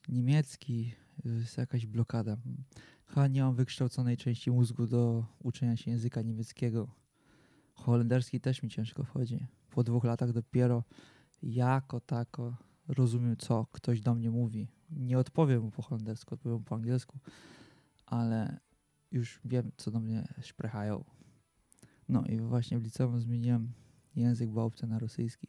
niemiecki 0.09 0.95
jest 1.25 1.59
jakaś 1.59 1.87
blokada. 1.87 2.37
Chyba 3.07 3.27
nie 3.27 3.43
mam 3.43 3.55
wykształconej 3.55 4.17
części 4.17 4.51
mózgu 4.51 4.87
do 4.87 5.25
uczenia 5.39 5.77
się 5.77 5.91
języka 5.91 6.23
niemieckiego. 6.23 6.89
Holenderski 7.75 8.41
też 8.41 8.63
mi 8.63 8.71
ciężko 8.71 9.05
wchodzi. 9.05 9.47
Po 9.71 9.85
dwóch 9.85 10.05
latach 10.05 10.33
dopiero 10.33 10.85
jako 11.43 12.01
tako 12.01 12.57
rozumiem, 12.89 13.37
co 13.37 13.67
ktoś 13.73 14.01
do 14.01 14.15
mnie 14.15 14.31
mówi. 14.31 14.69
Nie 14.91 15.19
odpowiem 15.19 15.63
mu 15.63 15.71
po 15.71 15.83
holendersku, 15.83 16.35
odpowiem 16.35 16.59
mu 16.59 16.65
po 16.65 16.75
angielsku, 16.75 17.19
ale 18.07 18.61
już 19.13 19.41
wiem, 19.45 19.73
co 19.77 19.91
do 19.91 20.01
mnie 20.01 20.29
szprechają. 20.43 21.05
No 22.09 22.25
i 22.27 22.41
właśnie 22.41 22.79
w 22.79 22.83
liceum 22.83 23.21
zmieniłem 23.21 23.73
język 24.17 24.51
bałpce 24.51 24.87
na 24.87 24.99
rosyjski. 24.99 25.49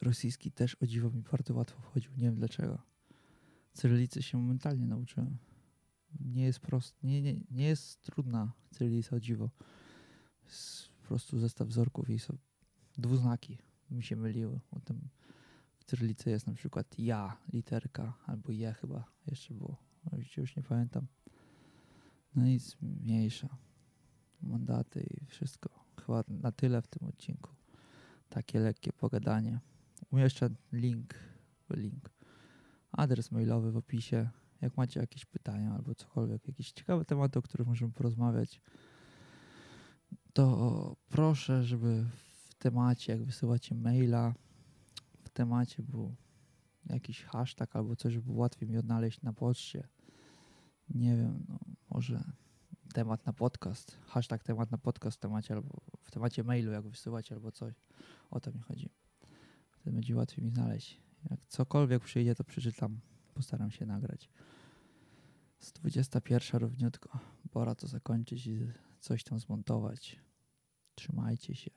Rosyjski 0.00 0.52
też 0.52 0.76
o 0.82 0.86
dziwo 0.86 1.10
mi 1.10 1.22
bardzo 1.22 1.54
łatwo 1.54 1.82
wchodził, 1.82 2.12
nie 2.16 2.24
wiem 2.24 2.34
dlaczego. 2.34 2.82
Cyrylicy 3.72 4.22
się 4.22 4.38
momentalnie 4.38 4.86
nauczyłem. 4.86 5.36
Nie 6.20 6.44
jest 6.44 6.60
prost, 6.60 7.02
nie, 7.02 7.22
nie, 7.22 7.40
nie 7.50 7.64
jest 7.64 8.02
trudna 8.02 8.52
cyrylica 8.70 9.16
o 9.16 9.20
dziwo. 9.20 9.50
Jest 10.44 10.88
po 10.88 11.08
prostu 11.08 11.38
zestaw 11.38 11.68
wzorków 11.68 12.10
i 12.10 12.18
są 12.18 12.38
dwuznaki 12.98 13.58
mi 13.90 14.02
się 14.02 14.16
myliły. 14.16 14.60
Potem 14.70 15.08
w 15.18 15.21
cyrylicy 15.92 16.30
jest 16.30 16.46
na 16.46 16.54
przykład 16.54 16.98
ja, 16.98 17.36
literka, 17.52 18.14
albo 18.26 18.52
je 18.52 18.72
chyba 18.72 19.04
jeszcze 19.26 19.54
było. 19.54 19.76
Już 20.36 20.56
nie 20.56 20.62
pamiętam. 20.62 21.06
No 22.34 22.44
nic 22.44 22.76
mniejsza. 22.82 23.48
Mandaty 24.42 25.06
i 25.20 25.26
wszystko. 25.26 25.84
Chyba 26.00 26.24
na 26.28 26.52
tyle 26.52 26.82
w 26.82 26.86
tym 26.86 27.08
odcinku. 27.08 27.50
Takie 28.28 28.60
lekkie 28.60 28.92
pogadanie. 28.92 29.60
Umieszczę 30.10 30.50
link, 30.72 31.14
link, 31.70 32.10
adres 32.92 33.32
mailowy 33.32 33.72
w 33.72 33.76
opisie. 33.76 34.30
Jak 34.60 34.76
macie 34.76 35.00
jakieś 35.00 35.24
pytania 35.24 35.74
albo 35.74 35.94
cokolwiek, 35.94 36.48
jakieś 36.48 36.72
ciekawe 36.72 37.04
tematy, 37.04 37.38
o 37.38 37.42
których 37.42 37.66
możemy 37.66 37.92
porozmawiać, 37.92 38.60
to 40.32 40.96
proszę, 41.08 41.64
żeby 41.64 42.04
w 42.48 42.54
temacie, 42.54 43.12
jak 43.12 43.24
wysyłacie 43.24 43.74
maila, 43.74 44.34
temacie 45.32 45.82
był 45.82 46.16
jakiś 46.86 47.24
hashtag 47.24 47.76
albo 47.76 47.96
coś, 47.96 48.12
żeby 48.12 48.32
łatwiej 48.32 48.68
mi 48.68 48.78
odnaleźć 48.78 49.22
na 49.22 49.32
poczcie. 49.32 49.88
Nie 50.88 51.16
wiem, 51.16 51.44
no, 51.48 51.58
może 51.90 52.24
temat 52.94 53.26
na 53.26 53.32
podcast, 53.32 53.98
hashtag 54.06 54.42
temat 54.42 54.70
na 54.70 54.78
podcast 54.78 55.16
w 55.16 55.20
temacie 55.20 55.54
albo 55.54 55.80
w 56.00 56.10
temacie 56.10 56.44
mailu, 56.44 56.72
jak 56.72 56.88
wysyłać 56.88 57.32
albo 57.32 57.52
coś. 57.52 57.74
O 58.30 58.40
to 58.40 58.52
mi 58.52 58.60
chodzi. 58.60 58.90
Wtedy 59.70 59.92
będzie 59.92 60.16
łatwiej 60.16 60.44
mi 60.44 60.50
znaleźć. 60.50 61.00
Jak 61.30 61.46
cokolwiek 61.46 62.02
przyjdzie, 62.02 62.34
to 62.34 62.44
przeczytam. 62.44 63.00
Postaram 63.34 63.70
się 63.70 63.86
nagrać. 63.86 64.30
Z 65.58 65.72
21 65.72 66.60
równiutko. 66.60 67.18
Pora 67.50 67.74
to 67.74 67.86
zakończyć 67.86 68.46
i 68.46 68.72
coś 69.00 69.24
tam 69.24 69.38
zmontować. 69.38 70.20
Trzymajcie 70.94 71.54
się. 71.54 71.70